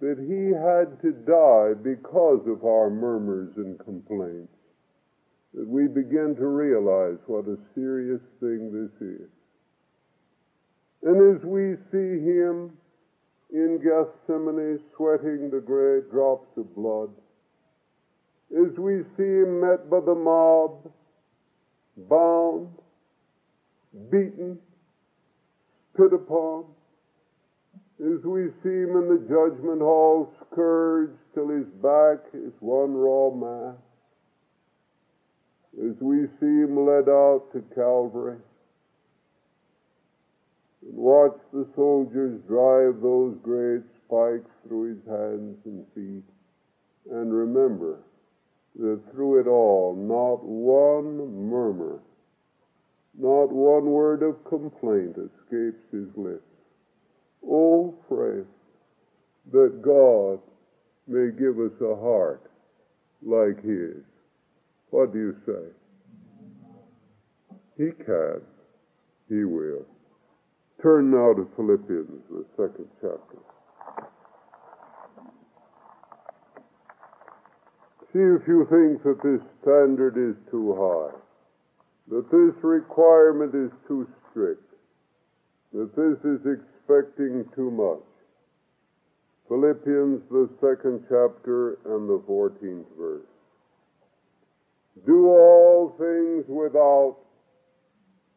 that 0.00 0.18
he 0.18 0.52
had 0.52 1.00
to 1.00 1.12
die 1.24 1.74
because 1.80 2.42
of 2.46 2.64
our 2.64 2.90
murmurs 2.90 3.52
and 3.56 3.78
complaints 3.78 4.52
that 5.54 5.66
we 5.66 5.86
begin 5.86 6.34
to 6.36 6.46
realize 6.46 7.18
what 7.26 7.46
a 7.46 7.56
serious 7.74 8.20
thing 8.40 8.72
this 8.72 9.08
is. 9.08 9.30
And 11.02 11.36
as 11.36 11.42
we 11.44 11.76
see 11.92 12.20
him 12.20 12.72
in 13.52 13.78
Gethsemane 13.78 14.80
sweating 14.96 15.50
the 15.50 15.62
great 15.64 16.10
drops 16.10 16.48
of 16.58 16.74
blood, 16.74 17.10
as 18.54 18.78
we 18.78 19.02
see 19.16 19.22
him 19.22 19.60
met 19.60 19.90
by 19.90 20.00
the 20.00 20.14
mob, 20.14 20.90
bound, 22.08 22.68
beaten, 24.10 24.58
spit 25.92 26.12
upon, 26.12 26.64
as 28.00 28.22
we 28.24 28.48
see 28.62 28.68
him 28.68 28.96
in 28.96 29.08
the 29.08 29.24
judgment 29.28 29.80
hall 29.80 30.30
scourged 30.52 31.18
till 31.34 31.48
his 31.48 31.66
back 31.82 32.18
is 32.34 32.52
one 32.60 32.94
raw 32.94 33.30
mass, 33.30 33.76
as 35.82 35.96
we 36.00 36.26
see 36.38 36.60
him 36.62 36.86
led 36.86 37.08
out 37.08 37.44
to 37.52 37.62
Calvary, 37.74 38.38
and 40.82 40.96
watch 40.96 41.36
the 41.52 41.66
soldiers 41.74 42.40
drive 42.46 43.00
those 43.02 43.36
great 43.42 43.82
spikes 44.04 44.50
through 44.66 44.94
his 44.94 45.04
hands 45.06 45.58
and 45.64 45.84
feet, 45.94 46.24
and 47.10 47.34
remember 47.34 47.98
that 48.78 49.00
through 49.12 49.40
it 49.40 49.46
all, 49.46 49.94
not 49.96 50.44
one 50.44 51.48
murmur, 51.48 52.00
not 53.18 53.50
one 53.50 53.86
word 53.86 54.22
of 54.22 54.44
complaint 54.44 55.16
escapes 55.16 55.82
his 55.90 56.08
lips. 56.16 56.42
Oh, 57.48 57.94
pray 58.08 58.42
that 59.52 59.82
God 59.82 60.40
may 61.06 61.30
give 61.30 61.58
us 61.58 61.80
a 61.80 61.96
heart 61.96 62.50
like 63.22 63.62
his. 63.64 64.02
What 64.90 65.12
do 65.12 65.18
you 65.18 65.36
say? 65.46 65.72
He 67.76 67.90
can. 68.04 68.40
He 69.28 69.44
will. 69.44 69.84
Turn 70.82 71.10
now 71.10 71.32
to 71.34 71.48
Philippians, 71.56 72.22
the 72.30 72.44
second 72.56 72.86
chapter. 73.00 73.38
See 78.16 78.22
if 78.22 78.48
you 78.48 78.64
think 78.70 79.02
that 79.02 79.22
this 79.22 79.46
standard 79.60 80.16
is 80.16 80.36
too 80.50 80.72
high, 80.72 81.14
that 82.08 82.30
this 82.30 82.64
requirement 82.64 83.54
is 83.54 83.70
too 83.86 84.08
strict, 84.30 84.72
that 85.74 85.94
this 85.94 86.16
is 86.24 86.40
expecting 86.46 87.44
too 87.54 87.70
much. 87.70 88.00
Philippians, 89.48 90.22
the 90.30 90.48
second 90.62 91.04
chapter 91.10 91.76
and 91.84 92.08
the 92.08 92.18
14th 92.26 92.86
verse. 92.98 93.28
Do 95.04 95.28
all 95.28 95.94
things 95.98 96.46
without 96.48 97.18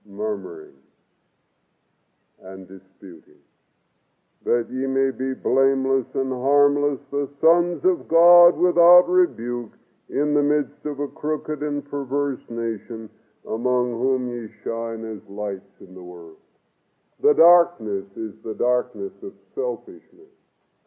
murmuring 0.06 0.76
and 2.44 2.68
disputing, 2.68 3.40
that 4.46 4.68
ye 4.72 4.88
may 4.88 5.12
be 5.12 5.34
blameless 5.34 6.08
and 6.16 6.32
harmless, 6.32 7.00
the 7.12 7.30
sons 7.42 7.84
of 7.84 8.08
God 8.08 8.56
without 8.56 9.10
rebuke, 9.10 9.74
in 10.10 10.34
the 10.34 10.42
midst 10.42 10.86
of 10.86 11.00
a 11.00 11.08
crooked 11.08 11.62
and 11.62 11.86
perverse 11.90 12.42
nation, 12.50 13.10
among 13.46 13.92
whom 13.92 14.32
ye 14.32 14.50
shine 14.64 15.06
as 15.06 15.22
lights 15.30 15.76
in 15.82 15.94
the 15.94 16.02
world. 16.02 16.38
The 17.22 17.34
darkness 17.34 18.06
is 18.16 18.34
the 18.44 18.56
darkness 18.58 19.14
of 19.22 19.34
selfishness, 19.54 20.34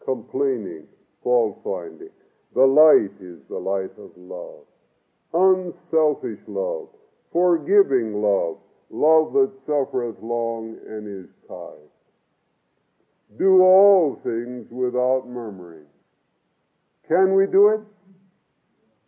complaining, 0.05 0.87
fault 1.23 1.61
finding. 1.63 2.11
The 2.55 2.67
light 2.67 3.15
is 3.21 3.39
the 3.49 3.59
light 3.59 3.93
of 3.99 4.11
love. 4.17 4.65
Unselfish 5.33 6.41
love, 6.49 6.89
forgiving 7.33 8.21
love, 8.21 8.57
love 8.91 9.33
that 9.35 9.53
suffereth 9.67 10.17
long 10.21 10.77
and 10.89 11.07
is 11.07 11.31
kind. 11.49 11.92
Do 13.39 13.63
all 13.63 14.21
things 14.23 14.67
without 14.71 15.27
murmuring. 15.27 15.87
Can 17.09 17.35
we 17.35 17.47
do 17.47 17.69
it? 17.69 17.81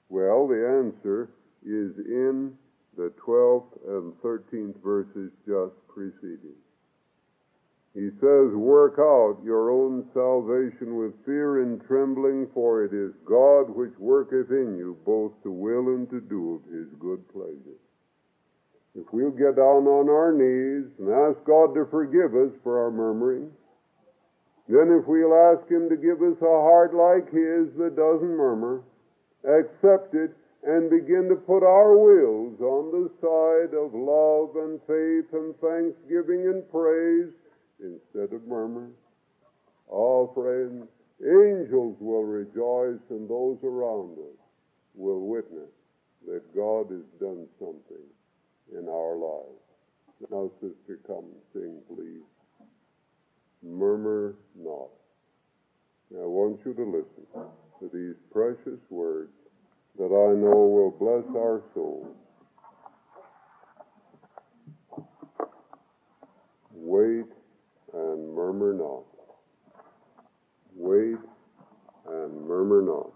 Well, 0.08 0.48
the 0.48 0.82
answer 0.84 1.30
is 1.62 1.96
in 2.06 2.54
the 2.96 3.12
12th 3.26 3.72
and 3.86 4.12
13th 4.22 4.82
verses 4.82 5.30
just 5.46 5.74
preceding. 5.88 6.56
He 7.94 8.10
says, 8.20 8.52
Work 8.54 8.98
out 8.98 9.38
your 9.44 9.70
own 9.70 10.06
salvation 10.12 10.96
with 10.96 11.12
fear 11.24 11.62
and 11.62 11.80
trembling, 11.86 12.48
for 12.52 12.84
it 12.84 12.92
is 12.92 13.12
God 13.24 13.70
which 13.70 13.96
worketh 13.98 14.50
in 14.50 14.76
you 14.76 14.96
both 15.06 15.32
to 15.44 15.50
will 15.50 15.94
and 15.94 16.10
to 16.10 16.20
do 16.20 16.54
of 16.54 16.72
his 16.72 16.88
good 16.98 17.26
pleasure. 17.32 17.78
If 18.96 19.06
we'll 19.12 19.30
get 19.30 19.56
down 19.56 19.86
on 19.86 20.08
our 20.08 20.32
knees 20.32 20.90
and 20.98 21.10
ask 21.10 21.44
God 21.46 21.74
to 21.74 21.86
forgive 21.90 22.34
us 22.34 22.52
for 22.62 22.82
our 22.82 22.90
murmuring, 22.90 23.50
then 24.68 24.90
if 24.98 25.06
we'll 25.06 25.34
ask 25.34 25.68
Him 25.70 25.88
to 25.88 25.96
give 25.96 26.22
us 26.22 26.40
a 26.40 26.60
heart 26.64 26.94
like 26.94 27.26
His 27.32 27.68
that 27.76 27.96
doesn't 27.96 28.36
murmur, 28.36 28.82
accept 29.44 30.14
it, 30.14 30.34
and 30.66 30.88
begin 30.88 31.28
to 31.28 31.36
put 31.36 31.62
our 31.62 31.96
wills 31.96 32.58
on 32.60 32.88
the 32.90 33.10
side 33.20 33.76
of 33.76 33.92
love 33.92 34.56
and 34.56 34.80
faith 34.88 35.28
and 35.36 35.54
thanksgiving 35.60 36.48
and 36.48 36.64
praise 36.70 37.28
instead 37.80 38.32
of 38.34 38.46
murmur. 38.48 38.88
Oh, 39.92 40.32
friends, 40.32 40.88
angels 41.20 41.96
will 42.00 42.24
rejoice 42.24 43.04
and 43.10 43.28
those 43.28 43.58
around 43.62 44.16
us 44.18 44.40
will 44.94 45.20
witness 45.20 45.68
that 46.26 46.56
God 46.56 46.90
has 46.90 47.04
done 47.20 47.46
something 47.58 48.04
in 48.72 48.88
our 48.88 49.16
lives. 49.16 49.60
Now, 50.30 50.50
sister, 50.62 50.98
come 51.06 51.26
sing, 51.52 51.82
please. 51.94 52.24
Murmur 53.64 54.36
not. 54.56 54.90
I 56.14 56.26
want 56.26 56.60
you 56.64 56.74
to 56.74 56.84
listen 56.84 57.26
to 57.80 57.90
these 57.92 58.14
precious 58.30 58.80
words 58.90 59.32
that 59.98 60.04
I 60.04 60.34
know 60.38 60.66
will 60.66 60.90
bless 60.90 61.24
our 61.36 61.62
souls. 61.74 62.14
Wait 66.72 67.24
and 67.94 68.34
murmur 68.34 68.74
not. 68.74 69.04
Wait 70.76 71.18
and 72.08 72.48
murmur 72.48 72.82
not. 72.82 73.12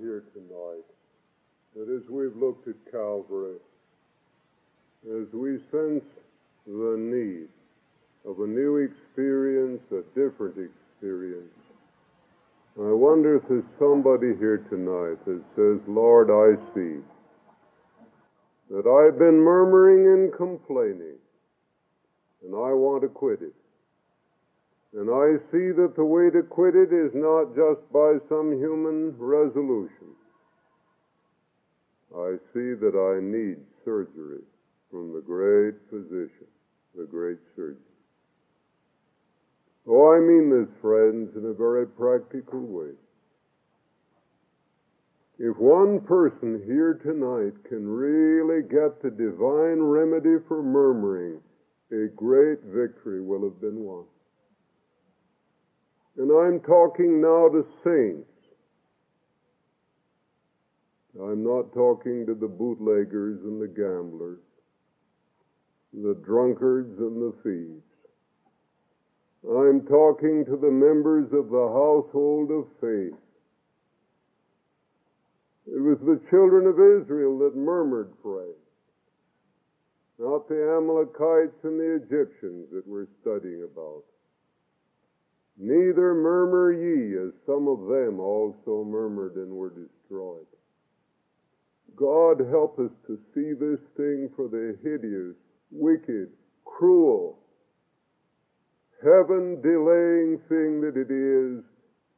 Here 0.00 0.24
tonight 0.32 0.84
that 1.74 1.92
as 1.92 2.08
we've 2.08 2.36
looked 2.36 2.68
at 2.68 2.74
Calvary, 2.90 3.56
as 5.04 5.26
we 5.32 5.58
sense 5.70 6.04
the 6.66 6.96
need 6.98 7.48
of 8.24 8.40
a 8.40 8.46
new 8.46 8.76
experience, 8.78 9.82
a 9.92 10.02
different 10.18 10.56
experience, 10.56 11.52
I 12.78 12.92
wonder 12.92 13.36
if 13.36 13.42
there's 13.48 13.64
somebody 13.78 14.34
here 14.38 14.58
tonight 14.68 15.24
that 15.24 15.42
says, 15.54 15.80
Lord, 15.86 16.30
I 16.30 16.56
see 16.74 16.98
that 18.70 18.86
I've 18.86 19.18
been 19.18 19.38
murmuring 19.38 20.06
and 20.06 20.32
complaining, 20.32 21.16
and 22.44 22.54
I 22.54 22.72
want 22.72 23.02
to 23.02 23.08
quit 23.08 23.40
it. 23.42 23.54
And 24.96 25.10
I 25.10 25.36
see 25.52 25.76
that 25.76 25.92
the 25.94 26.04
way 26.06 26.30
to 26.30 26.42
quit 26.42 26.74
it 26.74 26.90
is 26.90 27.12
not 27.12 27.54
just 27.54 27.84
by 27.92 28.16
some 28.30 28.56
human 28.56 29.14
resolution. 29.18 30.16
I 32.16 32.40
see 32.54 32.72
that 32.72 32.96
I 32.96 33.20
need 33.20 33.58
surgery 33.84 34.40
from 34.90 35.12
the 35.12 35.20
great 35.20 35.74
physician, 35.90 36.48
the 36.96 37.04
great 37.04 37.36
surgeon. 37.54 37.76
Oh, 39.86 40.16
I 40.16 40.20
mean 40.20 40.48
this, 40.48 40.74
friends, 40.80 41.36
in 41.36 41.44
a 41.44 41.52
very 41.52 41.86
practical 41.86 42.60
way. 42.60 42.96
If 45.38 45.58
one 45.58 46.00
person 46.00 46.62
here 46.64 46.94
tonight 46.94 47.52
can 47.68 47.86
really 47.86 48.62
get 48.62 49.02
the 49.02 49.10
divine 49.10 49.82
remedy 49.82 50.42
for 50.48 50.62
murmuring, 50.62 51.42
a 51.92 52.08
great 52.16 52.62
victory 52.64 53.20
will 53.20 53.44
have 53.44 53.60
been 53.60 53.84
won. 53.84 54.06
And 56.18 56.30
I'm 56.30 56.60
talking 56.60 57.20
now 57.20 57.48
to 57.48 57.66
saints. 57.84 58.28
I'm 61.20 61.44
not 61.44 61.72
talking 61.72 62.26
to 62.26 62.34
the 62.34 62.48
bootleggers 62.48 63.40
and 63.44 63.60
the 63.60 63.68
gamblers, 63.68 64.40
the 65.92 66.14
drunkards 66.24 66.98
and 66.98 67.20
the 67.20 67.34
thieves. 67.42 67.82
I'm 69.48 69.86
talking 69.86 70.44
to 70.46 70.56
the 70.56 70.70
members 70.70 71.32
of 71.32 71.50
the 71.50 71.68
household 71.68 72.50
of 72.50 72.66
faith. 72.80 73.18
It 75.66 75.80
was 75.80 75.98
the 76.00 76.20
children 76.30 76.66
of 76.66 76.74
Israel 76.74 77.38
that 77.38 77.56
murmured 77.56 78.10
praise, 78.22 78.54
not 80.18 80.48
the 80.48 80.76
Amalekites 80.76 81.64
and 81.64 81.78
the 81.78 81.96
Egyptians 81.96 82.68
that 82.72 82.86
we're 82.86 83.08
studying 83.20 83.64
about. 83.64 84.04
Neither 85.58 86.14
murmur 86.14 86.72
ye, 86.72 87.16
as 87.16 87.32
some 87.46 87.66
of 87.66 87.86
them 87.88 88.20
also 88.20 88.84
murmured 88.84 89.36
and 89.36 89.52
were 89.52 89.70
destroyed. 89.70 90.46
God 91.96 92.40
help 92.40 92.78
us 92.78 92.90
to 93.06 93.18
see 93.34 93.54
this 93.54 93.80
thing 93.96 94.28
for 94.36 94.48
the 94.48 94.76
hideous, 94.82 95.36
wicked, 95.70 96.28
cruel, 96.66 97.38
heaven 99.02 99.60
delaying 99.62 100.38
thing 100.48 100.80
that 100.82 100.96
it 100.96 101.10
is, 101.10 101.64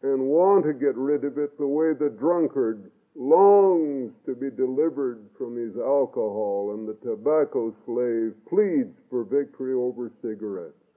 and 0.02 0.20
want 0.20 0.64
to 0.64 0.72
get 0.72 0.96
rid 0.96 1.24
of 1.24 1.38
it 1.38 1.56
the 1.58 1.66
way 1.66 1.92
the 1.92 2.10
drunkard 2.10 2.90
longs 3.14 4.12
to 4.26 4.34
be 4.34 4.50
delivered 4.50 5.24
from 5.36 5.56
his 5.56 5.76
alcohol 5.76 6.74
and 6.74 6.88
the 6.88 6.96
tobacco 7.04 7.74
slave 7.84 8.34
pleads 8.48 8.94
for 9.10 9.24
victory 9.24 9.74
over 9.74 10.10
cigarettes. 10.22 10.87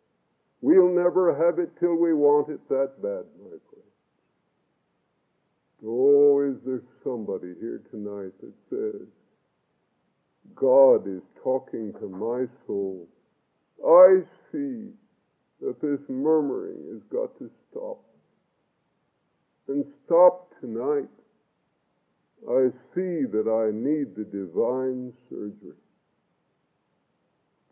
We'll 0.62 0.90
never 0.90 1.36
have 1.36 1.60
it 1.60 1.72
till 1.80 1.96
we 1.96 2.14
want 2.14 2.50
it 2.50 2.60
that 2.70 3.02
bad, 3.02 3.26
my 3.42 3.50
friend. 3.50 3.82
Oh, 5.84 6.42
is 6.42 6.58
there 6.64 6.82
somebody 7.04 7.54
here 7.60 7.82
tonight 7.90 8.34
that 8.42 8.54
says, 8.70 9.08
God 10.56 11.08
is 11.08 11.24
talking 11.44 11.94
to 11.94 12.08
my 12.08 12.46
soul. 12.68 13.08
I 13.84 14.22
see 14.52 14.90
that 15.62 15.82
this 15.82 16.00
murmuring 16.08 16.78
has 16.94 17.02
got 17.12 17.38
to 17.40 17.50
stop. 17.70 18.04
And 19.68 19.86
stop 20.06 20.52
tonight. 20.60 21.10
I 22.48 22.70
see 22.94 23.26
that 23.32 23.48
I 23.48 23.72
need 23.74 24.16
the 24.16 24.26
divine 24.26 25.14
surgery. 25.30 25.78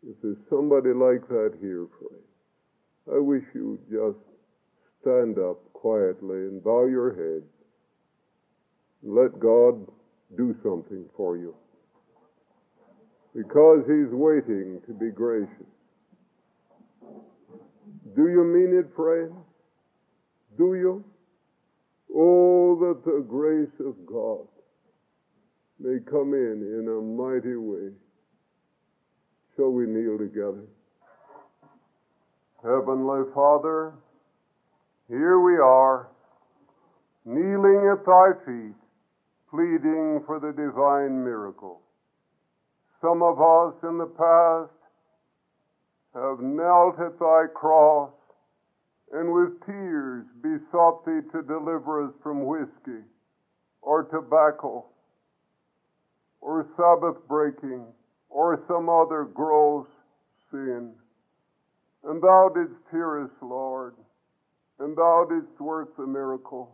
If 0.07 0.15
there's 0.23 0.37
somebody 0.49 0.93
like 0.93 1.27
that 1.27 1.53
here, 1.59 1.87
friend, 1.99 2.23
I 3.13 3.19
wish 3.19 3.43
you 3.55 3.71
would 3.71 3.89
just 3.89 4.23
stand 5.01 5.39
up 5.39 5.57
quietly 5.73 6.37
and 6.37 6.63
bow 6.63 6.85
your 6.85 7.11
heads. 7.15 7.49
Let 9.01 9.39
God 9.39 9.87
do 10.37 10.55
something 10.61 11.05
for 11.15 11.37
you. 11.37 11.55
Because 13.35 13.83
He's 13.87 14.11
waiting 14.11 14.81
to 14.87 14.93
be 14.93 15.09
gracious. 15.09 15.49
Do 18.15 18.27
you 18.27 18.43
mean 18.43 18.77
it, 18.77 18.93
friend? 18.95 19.33
Do 20.57 20.75
you? 20.75 21.03
Oh, 22.13 22.75
that 22.79 23.05
the 23.05 23.23
grace 23.27 23.79
of 23.79 24.05
God 24.05 24.47
may 25.79 25.99
come 26.09 26.33
in 26.33 26.61
in 26.61 26.87
a 26.87 27.01
mighty 27.01 27.55
way. 27.55 27.93
Shall 29.55 29.71
we 29.71 29.85
kneel 29.85 30.17
together? 30.17 30.65
Heavenly 32.61 33.21
Father, 33.33 33.93
here 35.07 35.39
we 35.39 35.53
are, 35.53 36.09
kneeling 37.23 37.87
at 37.87 38.05
thy 38.05 38.31
feet, 38.45 38.75
pleading 39.49 40.21
for 40.25 40.41
the 40.41 40.51
divine 40.51 41.23
miracle. 41.23 41.79
Some 42.99 43.23
of 43.23 43.39
us 43.39 43.75
in 43.83 43.97
the 43.97 44.07
past 44.07 44.73
have 46.13 46.41
knelt 46.41 46.99
at 46.99 47.17
thy 47.17 47.45
cross 47.55 48.11
and 49.13 49.31
with 49.31 49.65
tears 49.65 50.25
besought 50.41 51.05
thee 51.05 51.21
to 51.31 51.41
deliver 51.41 52.07
us 52.07 52.13
from 52.21 52.45
whiskey 52.45 53.05
or 53.81 54.03
tobacco 54.03 54.85
or 56.41 56.67
Sabbath 56.75 57.25
breaking 57.25 57.85
or 58.29 58.61
some 58.67 58.89
other 58.89 59.23
gross 59.23 59.87
sin. 60.51 60.91
And 62.09 62.23
thou 62.23 62.49
didst 62.49 62.81
hear 62.89 63.23
us, 63.23 63.29
Lord, 63.39 63.93
and 64.79 64.97
thou 64.97 65.27
didst 65.29 65.61
work 65.61 65.95
the 65.95 66.07
miracle. 66.07 66.71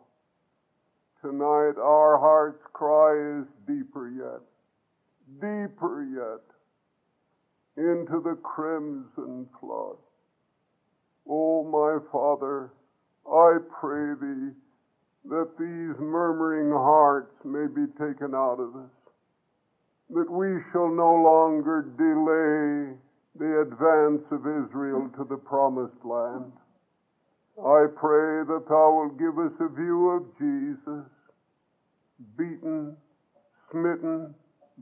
Tonight 1.21 1.73
our 1.77 2.17
heart's 2.17 2.63
cry 2.71 3.41
is 3.41 3.45
deeper 3.67 4.07
yet, 4.07 4.39
deeper 5.41 6.05
yet, 6.05 7.83
into 7.83 8.21
the 8.21 8.37
crimson 8.43 9.49
flood. 9.59 9.97
O 11.27 11.27
oh, 11.27 11.63
my 11.65 11.99
Father, 12.13 12.71
I 13.29 13.57
pray 13.77 14.13
thee 14.15 14.53
that 15.25 15.49
these 15.59 15.99
murmuring 15.99 16.71
hearts 16.71 17.35
may 17.43 17.67
be 17.67 17.87
taken 17.99 18.33
out 18.33 18.61
of 18.61 18.73
us, 18.77 18.95
that 20.11 20.31
we 20.31 20.61
shall 20.71 20.87
no 20.87 21.13
longer 21.13 21.81
delay 21.97 22.97
the 23.37 23.61
advance 23.61 24.23
of 24.31 24.47
Israel 24.47 25.09
to 25.17 25.25
the 25.25 25.35
promised 25.35 26.03
land. 26.03 26.51
I 27.59 27.85
pray 27.95 28.45
that 28.45 28.65
thou 28.67 28.95
wilt 28.95 29.19
give 29.19 29.37
us 29.39 29.51
a 29.59 29.67
view 29.75 30.09
of 30.11 30.23
Jesus, 30.37 31.05
beaten, 32.37 32.95
smitten, 33.71 34.33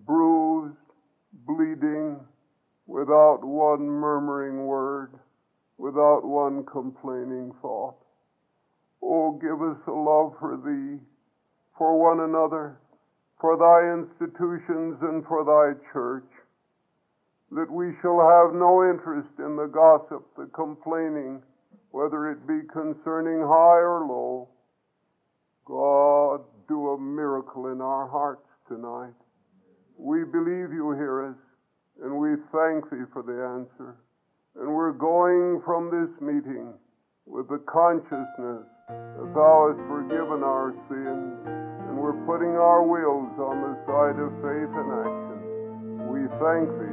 bruised, 0.05 0.77
bleeding, 1.45 2.19
without 2.85 3.39
one 3.43 3.81
murmuring 3.81 4.65
word, 4.65 5.13
without 5.77 6.23
one 6.23 6.63
complaining 6.65 7.51
thought. 7.61 7.95
Oh, 9.01 9.31
give 9.41 9.61
us 9.61 9.77
a 9.87 9.91
love 9.91 10.33
for 10.39 10.57
thee, 10.57 10.99
for 11.77 11.99
one 11.99 12.19
another, 12.19 12.77
for 13.41 13.57
thy 13.57 13.93
institutions 13.93 14.97
and 15.01 15.25
for 15.25 15.43
thy 15.43 15.73
church 15.91 16.29
that 17.55 17.69
we 17.69 17.93
shall 18.01 18.17
have 18.17 18.55
no 18.57 18.81
interest 18.89 19.29
in 19.37 19.55
the 19.55 19.69
gossip, 19.69 20.25
the 20.35 20.49
complaining, 20.55 21.41
whether 21.91 22.31
it 22.31 22.47
be 22.47 22.65
concerning 22.73 23.39
high 23.45 23.81
or 23.85 24.05
low. 24.09 24.49
God, 25.65 26.41
do 26.67 26.89
a 26.89 26.99
miracle 26.99 27.67
in 27.67 27.79
our 27.79 28.07
hearts 28.07 28.49
tonight. 28.67 29.13
We 29.97 30.25
believe 30.25 30.73
you 30.73 30.97
hear 30.97 31.29
us, 31.29 31.41
and 32.01 32.17
we 32.17 32.35
thank 32.51 32.89
thee 32.89 33.05
for 33.13 33.21
the 33.21 33.37
answer. 33.37 34.01
And 34.57 34.73
we're 34.73 34.97
going 34.97 35.61
from 35.63 35.93
this 35.93 36.09
meeting 36.21 36.73
with 37.25 37.47
the 37.49 37.61
consciousness 37.69 38.65
that 38.89 39.31
thou 39.37 39.69
hast 39.69 39.81
forgiven 39.87 40.41
our 40.41 40.73
sins, 40.89 41.37
and 41.87 41.97
we're 42.01 42.17
putting 42.25 42.57
our 42.57 42.81
wills 42.81 43.31
on 43.37 43.61
the 43.61 43.73
side 43.85 44.17
of 44.17 44.33
faith 44.41 44.73
and 44.73 44.89
action. 45.05 45.39
We 46.09 46.21
thank 46.41 46.67
thee 46.81 46.92